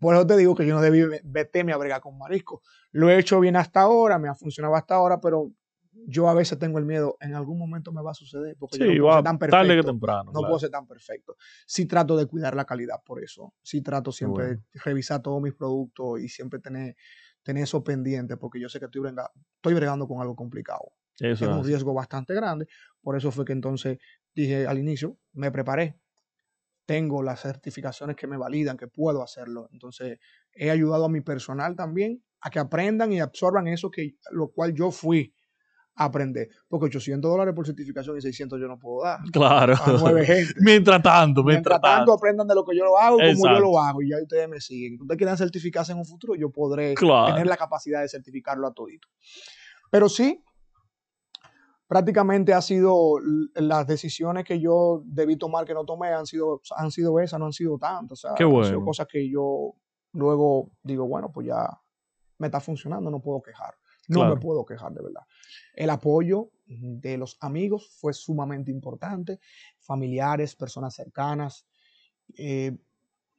[0.00, 2.62] por eso te digo que yo no debí meterme a bregar con marisco.
[2.92, 5.50] Lo he hecho bien hasta ahora, me ha funcionado hasta ahora, pero
[6.10, 8.86] yo a veces tengo el miedo, en algún momento me va a suceder, porque yo
[8.86, 9.74] no puedo ser tan perfecto.
[9.76, 10.32] que temprano.
[10.32, 11.36] No puedo ser tan perfecto.
[11.66, 13.52] Sí trato de cuidar la calidad por eso.
[13.62, 16.96] Sí trato siempre de revisar todos mis productos y siempre tener,
[17.42, 19.02] tener eso pendiente, porque yo sé que estoy,
[19.56, 20.92] estoy bregando con algo complicado.
[21.18, 22.66] es un riesgo bastante grande.
[23.02, 23.98] Por eso fue que entonces
[24.34, 26.00] dije al inicio, me preparé.
[26.86, 29.68] Tengo las certificaciones que me validan, que puedo hacerlo.
[29.72, 30.18] Entonces,
[30.54, 34.72] he ayudado a mi personal también a que aprendan y absorban eso que lo cual
[34.72, 35.34] yo fui
[35.98, 36.48] aprender.
[36.68, 39.18] Porque 800 dólares por certificación y 600 yo no puedo dar.
[39.32, 39.74] Claro.
[39.74, 40.54] A nueve gente.
[40.60, 44.00] mientras tanto, mientras, tanto, aprendan de lo que yo lo hago, como yo lo hago,
[44.02, 44.98] y ya ustedes me siguen.
[45.00, 49.08] Ustedes quieran certificarse en un futuro, yo podré tener la capacidad de certificarlo a todito.
[49.90, 50.44] Pero sí,
[51.88, 53.14] prácticamente ha sido
[53.54, 57.46] las decisiones que yo debí tomar que no tomé han sido, han sido esas, no
[57.46, 58.24] han sido tantas.
[58.24, 58.60] O sea, Qué bueno.
[58.60, 59.74] han sido cosas que yo
[60.12, 61.66] luego digo, bueno, pues ya
[62.38, 63.74] me está funcionando, no puedo quejar.
[64.08, 65.22] No me puedo quejar, de verdad.
[65.74, 69.38] El apoyo de los amigos fue sumamente importante,
[69.78, 71.66] familiares, personas cercanas,
[72.36, 72.76] eh,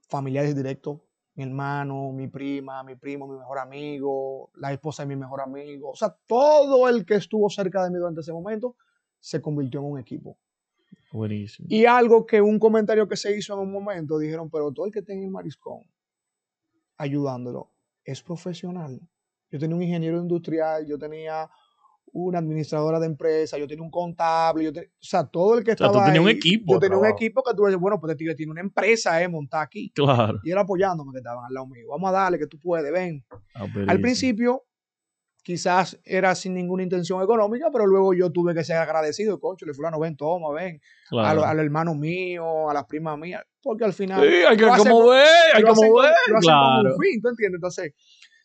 [0.07, 1.01] familiares directos,
[1.35, 5.91] mi hermano, mi prima, mi primo, mi mejor amigo, la esposa de mi mejor amigo,
[5.91, 8.75] o sea, todo el que estuvo cerca de mí durante ese momento
[9.19, 10.37] se convirtió en un equipo.
[11.11, 11.67] Buenísimo.
[11.69, 14.91] Y algo que un comentario que se hizo en un momento, dijeron, pero todo el
[14.91, 15.83] que tenga el mariscón
[16.97, 17.71] ayudándolo
[18.03, 18.99] es profesional.
[19.51, 21.49] Yo tenía un ingeniero industrial, yo tenía
[22.11, 25.91] una administradora de empresa, yo tenía un contable, yo o sea, todo el que estaba.
[25.91, 26.73] O sea, tú tenías un equipo.
[26.73, 29.63] Yo tenía un equipo que tú dices, bueno, pues este tiene una empresa, eh, montada
[29.63, 29.91] aquí.
[29.93, 30.39] Claro.
[30.43, 31.87] Y él apoyándome que estaban al lado mío.
[31.89, 33.23] Vamos a darle que tú puedes, ven.
[33.87, 34.63] al principio,
[35.43, 39.73] quizás era sin ninguna intención económica, pero luego yo tuve que ser agradecido, concho, le
[39.73, 40.81] fulano, ven, toma, ven,
[41.11, 44.21] al, hermano mío, a las primas mías, porque al final...
[44.21, 45.25] Sí, hay que como ver,
[45.55, 46.95] hay como ver, claro.
[47.01, 47.57] fin, ¿tú entiendes?
[47.57, 47.93] Entonces,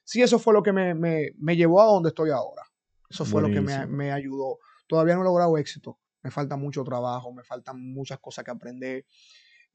[0.05, 2.63] sí, eso fue lo que me, me, me llevó a donde estoy ahora.
[3.09, 4.59] Eso fue lo que me, me ayudó.
[4.87, 9.07] Todavía no he logrado éxito, me falta mucho trabajo, me faltan muchas cosas que aprender.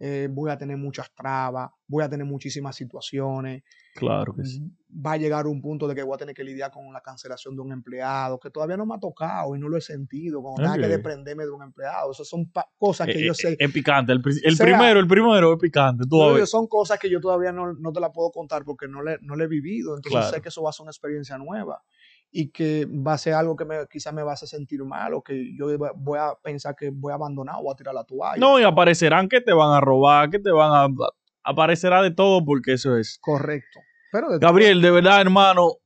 [0.01, 3.63] Eh, voy a tener muchas trabas, voy a tener muchísimas situaciones.
[3.93, 4.63] Claro que sí.
[5.05, 7.53] Va a llegar un punto de que voy a tener que lidiar con la cancelación
[7.53, 10.63] de un empleado, que todavía no me ha tocado y no lo he sentido, cuando
[10.63, 12.11] tenga que desprenderme de un empleado.
[12.13, 13.57] Esas son cosas que eh, yo eh, sé.
[13.59, 14.13] Es picante.
[14.13, 16.05] El, primero, el primero es picante.
[16.45, 19.35] son cosas que yo todavía no, no, te la puedo contar porque no le, no
[19.35, 19.97] le he vivido.
[19.97, 21.83] Entonces sé que eso va a ser una experiencia nueva
[22.31, 25.13] y que va a ser algo que me, quizás me va a hacer sentir mal
[25.13, 28.39] o que yo voy a pensar que voy a abandonar o a tirar la toalla.
[28.39, 30.95] No, y aparecerán que te van a robar, que te van a...
[31.43, 33.17] Aparecerá de todo porque eso es.
[33.21, 33.79] Correcto.
[34.11, 35.77] Pero Gabriel, de verdad, hermano,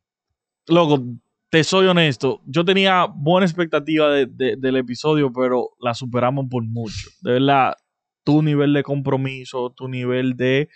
[0.67, 1.01] loco,
[1.49, 2.41] te soy honesto.
[2.45, 7.09] Yo tenía buena expectativa del episodio, pero la superamos por mucho.
[7.21, 7.75] De verdad,
[8.23, 10.69] tu nivel de compromiso, tu nivel de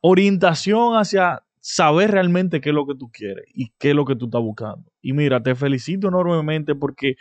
[0.00, 4.14] orientación hacia saber realmente qué es lo que tú quieres y qué es lo que
[4.14, 4.92] tú estás buscando.
[5.00, 7.16] Y mira, te felicito enormemente porque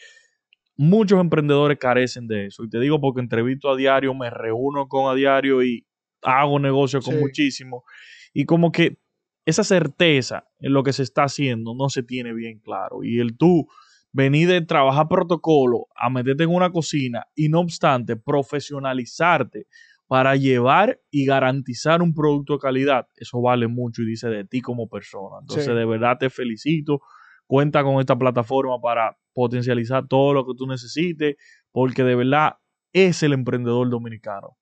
[0.76, 2.66] muchos emprendedores carecen de eso.
[2.66, 5.88] Y te digo porque entrevisto a diario, me reúno con a diario y
[6.22, 7.86] hago negocio con muchísimo.
[8.34, 8.98] Y como que
[9.46, 13.02] esa certeza en lo que se está haciendo no se tiene bien claro.
[13.02, 13.70] Y el tú
[14.12, 19.68] venir de trabajar protocolo a meterte en una cocina y no obstante profesionalizarte
[20.08, 24.62] para llevar y garantizar un producto de calidad, eso vale mucho y dice de ti
[24.62, 25.38] como persona.
[25.42, 27.02] Entonces, de verdad te felicito.
[27.46, 31.36] Cuenta con esta plataforma para potencializar todo lo que tú necesites,
[31.72, 32.54] porque de verdad
[32.94, 34.58] es el emprendedor dominicano.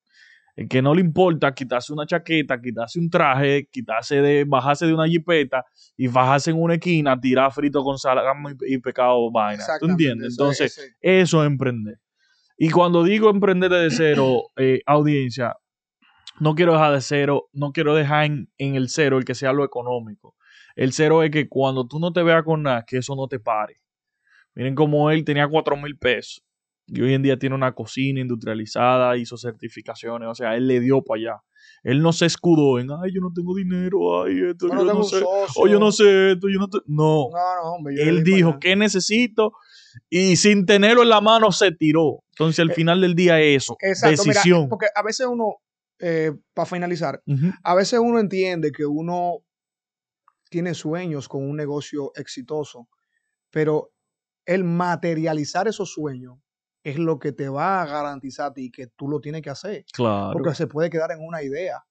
[0.56, 4.94] El que no le importa quitarse una chaqueta, quitarse un traje, quitarse de, bajarse de
[4.94, 5.66] una jipeta
[5.96, 9.64] y bajarse en una esquina, tirar frito con salami y, pecado vaina.
[9.80, 10.32] ¿Tú entiendes?
[10.32, 12.00] Entonces, eso es emprender.
[12.58, 15.56] Y cuando digo emprender de cero, eh, audiencia,
[16.40, 19.64] no quiero dejar de cero, no quiero dejar en, el cero el que sea lo
[19.64, 20.36] económico.
[20.76, 23.40] El cero es que cuando tú no te veas con nada, que eso no te
[23.40, 23.82] pare.
[24.56, 26.44] Miren cómo él tenía cuatro mil pesos
[26.88, 31.02] y hoy en día tiene una cocina industrializada, hizo certificaciones, o sea, él le dio
[31.02, 31.44] para allá.
[31.84, 35.24] Él no se escudó en, ay, yo no tengo dinero, ay, esto, yo no, sé,
[35.56, 39.54] o yo no sé esto, yo no No, no, no hombre, él dijo, ¿qué necesito?
[40.10, 42.24] Y sin tenerlo en la mano se tiró.
[42.32, 43.78] Entonces, al eh, final del día es eso.
[43.80, 44.70] Exacto, decisión.
[44.70, 45.56] porque a veces uno,
[46.00, 47.22] eh, para finalizar,
[47.64, 49.44] a veces uno entiende que uno
[50.50, 52.90] tiene sueños con un negocio exitoso,
[53.50, 53.94] pero
[54.46, 56.38] el materializar esos sueños
[56.84, 59.86] es lo que te va a garantizar a ti que tú lo tienes que hacer.
[59.94, 60.34] Claro.
[60.34, 61.84] Porque se puede quedar en una idea.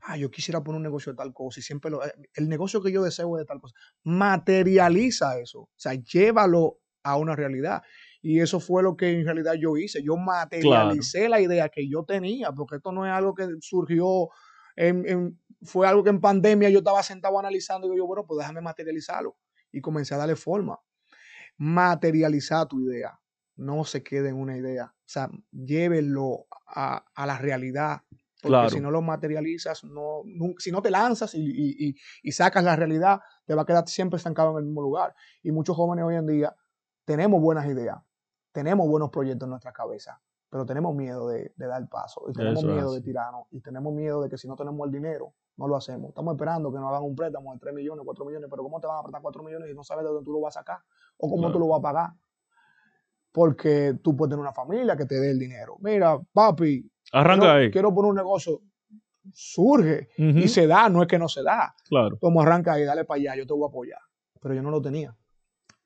[0.00, 2.82] Ah, yo quisiera poner un negocio de tal cosa y siempre lo, eh, el negocio
[2.82, 3.74] que yo deseo es de tal cosa.
[4.02, 5.60] Materializa eso.
[5.60, 7.82] O sea, llévalo a una realidad.
[8.20, 10.02] Y eso fue lo que en realidad yo hice.
[10.02, 14.28] Yo materialicé la idea que yo tenía, porque esto no es algo que surgió,
[14.76, 18.60] en, fue algo que en pandemia yo estaba sentado analizando y yo, bueno, pues déjame
[18.60, 19.36] materializarlo.
[19.72, 20.78] Y comencé a darle forma.
[21.56, 23.18] Materializar tu idea.
[23.56, 24.94] No se quede en una idea.
[24.94, 28.02] O sea, llévelo a, la realidad.
[28.40, 30.22] Porque si no lo materializas, no,
[30.58, 34.50] si no te lanzas y, y sacas la realidad, te va a quedar siempre estancado
[34.52, 35.14] en el mismo lugar.
[35.42, 36.56] Y muchos jóvenes hoy en día
[37.04, 37.98] tenemos buenas ideas,
[38.52, 42.92] tenemos buenos proyectos en nuestra cabeza, pero tenemos miedo de, dar paso, y tenemos miedo
[42.92, 46.10] de tirarnos, y tenemos miedo de que si no tenemos el dinero, no lo hacemos.
[46.10, 48.86] Estamos esperando que nos hagan un préstamo de 3 millones, 4 millones, pero ¿cómo te
[48.86, 50.78] van a prestar 4 millones si no sabes de dónde tú lo vas a sacar?
[51.18, 52.10] ¿O cómo tú lo vas a pagar?
[53.32, 55.76] Porque tú puedes tener una familia que te dé el dinero.
[55.80, 58.62] Mira, papi, Arranca quiero, quiero poner un negocio
[59.32, 61.74] surge y se da, no es que no se da.
[61.88, 62.18] Claro.
[62.18, 64.00] Como arranca ahí, dale para allá, yo te voy a apoyar.
[64.40, 65.16] Pero yo no lo tenía.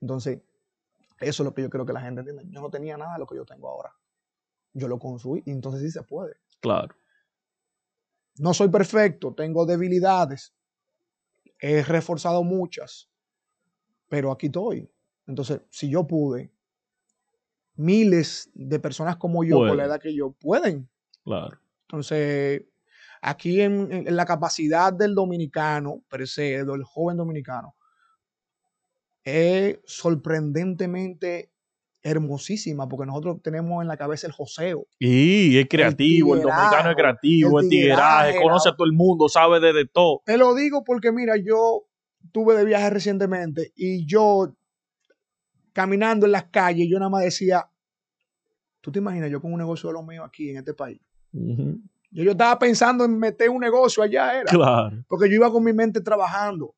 [0.01, 0.41] Entonces,
[1.21, 2.45] eso es lo que yo creo que la gente entiende.
[2.49, 3.93] Yo no tenía nada de lo que yo tengo ahora.
[4.73, 6.37] Yo lo construí y entonces sí se puede.
[6.61, 6.95] Claro.
[8.39, 10.55] No soy perfecto, tengo debilidades.
[11.59, 13.09] He reforzado muchas,
[14.09, 14.91] pero aquí estoy.
[15.27, 16.53] Entonces, si yo pude,
[17.77, 20.89] miles de personas como yo, con la edad que yo, pueden.
[21.25, 21.59] Claro.
[21.83, 22.65] Entonces,
[23.23, 27.75] aquí en, en, la capacidad del dominicano, per se, del joven dominicano,
[29.27, 31.51] es sorprendentemente
[32.01, 34.87] hermosísima, porque nosotros tenemos en la cabeza el joseo.
[35.01, 39.59] Y es creativo, el, dominicano es creativo, el, tigueraje, conoce a todo el mundo, sabe
[39.59, 40.23] de, de, todo.
[40.25, 41.89] Te lo digo porque, mira, yo
[42.31, 44.55] tuve de viaje recientemente y yo
[45.73, 47.69] caminando en las calles, yo nada más decía,
[48.81, 51.01] ¿tú te imaginas yo con un negocio de lo mío aquí en este país?
[51.33, 54.53] yo, yo estaba pensando en meter un negocio allá, era.
[54.53, 55.05] Claro.
[55.09, 56.77] Porque yo iba con mi mente trabajando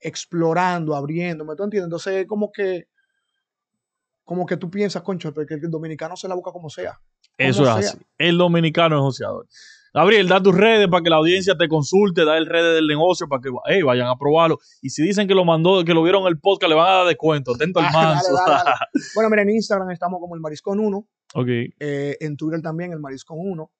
[0.00, 1.86] explorando, abriéndome, ¿tú entiendes?
[1.86, 2.88] Entonces, como que,
[4.24, 7.00] como que tú piensas, concho, porque el dominicano se la busca como sea.
[7.38, 7.98] Eso es así.
[8.18, 9.46] El dominicano es joseador.
[9.96, 13.28] Gabriel, da tus redes para que la audiencia te consulte, da el redes del negocio
[13.28, 14.58] para que vayan a probarlo.
[14.82, 16.96] Y si dicen que lo mandó, que lo vieron en el podcast, le van a
[16.96, 17.54] dar descuento.
[17.54, 18.28] Atento al manso.
[19.14, 21.08] bueno, mira, en Instagram estamos como el Mariscón 1.
[21.34, 21.48] Ok.
[21.48, 23.70] Eh, en Twitter también, el Mariscón 1.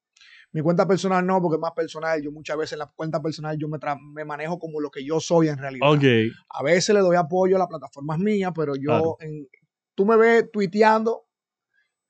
[0.52, 2.20] Mi cuenta personal no, porque es más personal.
[2.22, 3.78] Yo muchas veces en la cuenta personal yo me,
[4.14, 5.90] me manejo como lo que yo soy en realidad.
[5.92, 6.30] Okay.
[6.48, 9.46] A veces le doy apoyo a las plataformas mías, pero yo, en,
[9.94, 11.26] tú me ves tuiteando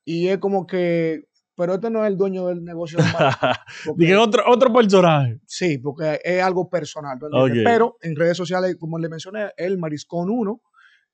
[0.04, 1.24] y es como que,
[1.56, 2.98] pero este no es el dueño del negocio.
[3.96, 5.40] Dije otro, otro personaje.
[5.46, 7.18] Sí, porque es algo personal.
[7.64, 10.60] Pero en redes sociales, como le mencioné, el Mariscón 1,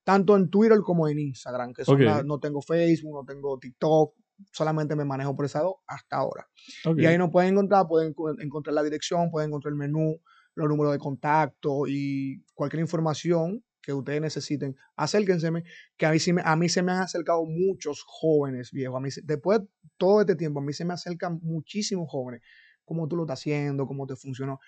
[0.04, 1.84] tanto en Twitter como en Instagram, que
[2.24, 4.14] no tengo Facebook, no tengo TikTok,
[4.50, 6.48] solamente me manejo por esa hasta ahora.
[6.96, 10.20] Y ahí nos pueden encontrar, pueden encontrar la dirección, pueden encontrar el menú,
[10.54, 15.50] los números de contacto y cualquier información que ustedes necesiten, acérquense,
[15.96, 18.96] que a mí, a mí se me han acercado muchos jóvenes, viejo.
[18.96, 19.66] A mí, después de
[19.96, 22.42] todo este tiempo, a mí se me acercan muchísimos jóvenes,
[22.84, 24.60] cómo tú lo estás haciendo, cómo te funcionó.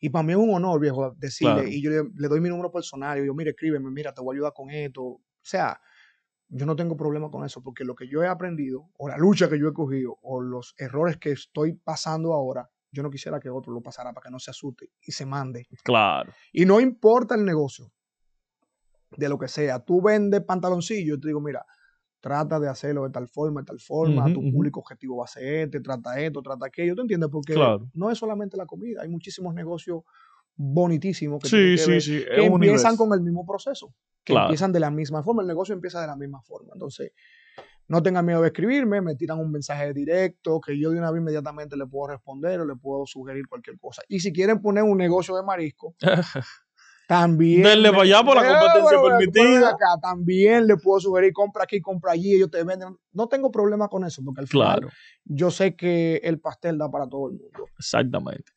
[0.00, 3.22] Y para mí es un honor, viejo, decirle, y yo le, doy mi número personal,
[3.22, 5.02] y yo, mire, escríbeme, mira, te voy a ayudar con esto.
[5.02, 5.78] O sea,
[6.54, 9.48] yo no tengo problema con eso, porque lo que yo he aprendido, o la lucha
[9.48, 13.48] que yo he cogido, o los errores que estoy pasando ahora, yo no quisiera que
[13.48, 15.66] otro lo pasara para que no se asuste y se mande.
[15.82, 16.30] Claro.
[16.52, 17.90] Y no importa el negocio,
[19.16, 19.78] de lo que sea.
[19.80, 21.64] Tú vendes pantaloncillos, yo te digo, mira,
[22.20, 25.64] trata de hacerlo de tal forma, de tal forma, tu público objetivo va a ser
[25.64, 27.30] este, trata esto, trata aquello, ¿te entiendes?
[27.30, 27.54] Porque
[27.94, 30.02] no es solamente la comida, hay muchísimos negocios
[30.54, 31.76] bonitísimos que,
[32.36, 33.94] empiezan con el mismo proceso
[34.24, 36.70] que empiezan de la misma forma, el negocio empieza de la misma forma.
[36.74, 37.12] Entonces,
[37.88, 41.20] no tengan miedo de escribirme, me tiran un mensaje directo que yo de una vez
[41.20, 44.02] inmediatamente le puedo responder o le puedo sugerir cualquier cosa.
[44.08, 45.94] Y si quieren poner un negocio de marisco,
[47.08, 47.62] también.
[47.62, 49.76] Denle para allá por la competencia permitida.
[50.00, 52.96] también le puedo sugerir, compra aquí, compra allí, ellos te venden.
[53.12, 54.88] No tengo problema con eso, porque al final
[55.24, 57.66] yo sé que el pastel da para todo el mundo.
[57.78, 58.52] Exactamente.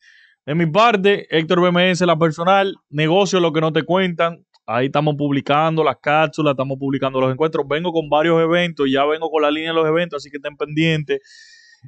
[0.46, 5.14] De mi parte, Héctor BMS, la personal, negocio lo que no te cuentan, Ahí estamos
[5.14, 7.66] publicando las cápsulas, estamos publicando los encuentros.
[7.68, 10.56] Vengo con varios eventos, ya vengo con la línea de los eventos, así que estén
[10.56, 11.20] pendientes.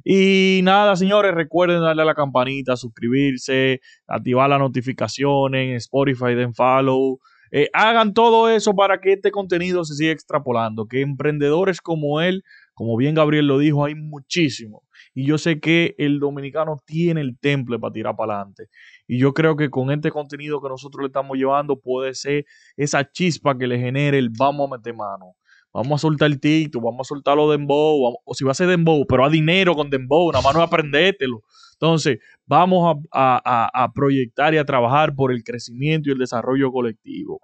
[0.05, 6.53] Y nada, señores, recuerden darle a la campanita, suscribirse, activar las notificaciones en Spotify, den
[6.53, 7.19] follow.
[7.51, 10.87] Eh, hagan todo eso para que este contenido se siga extrapolando.
[10.87, 14.83] Que emprendedores como él, como bien Gabriel lo dijo, hay muchísimos.
[15.19, 18.69] Y yo sé que el dominicano tiene el temple para tirar para adelante.
[19.05, 22.45] Y yo creo que con este contenido que nosotros le estamos llevando puede ser
[22.77, 25.35] esa chispa que le genere el vamos a meter mano.
[25.73, 28.69] Vamos a soltar el TikTok, vamos a soltar lo Dembow, o si va a ser
[28.69, 31.41] Dembow, pero a dinero con Dembow, nada más no aprendértelo.
[31.73, 37.41] Entonces, vamos a, proyectar y a trabajar por el crecimiento y el desarrollo colectivo.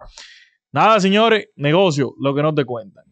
[0.71, 3.03] Nada, señores, negocio, lo que no te cuentan.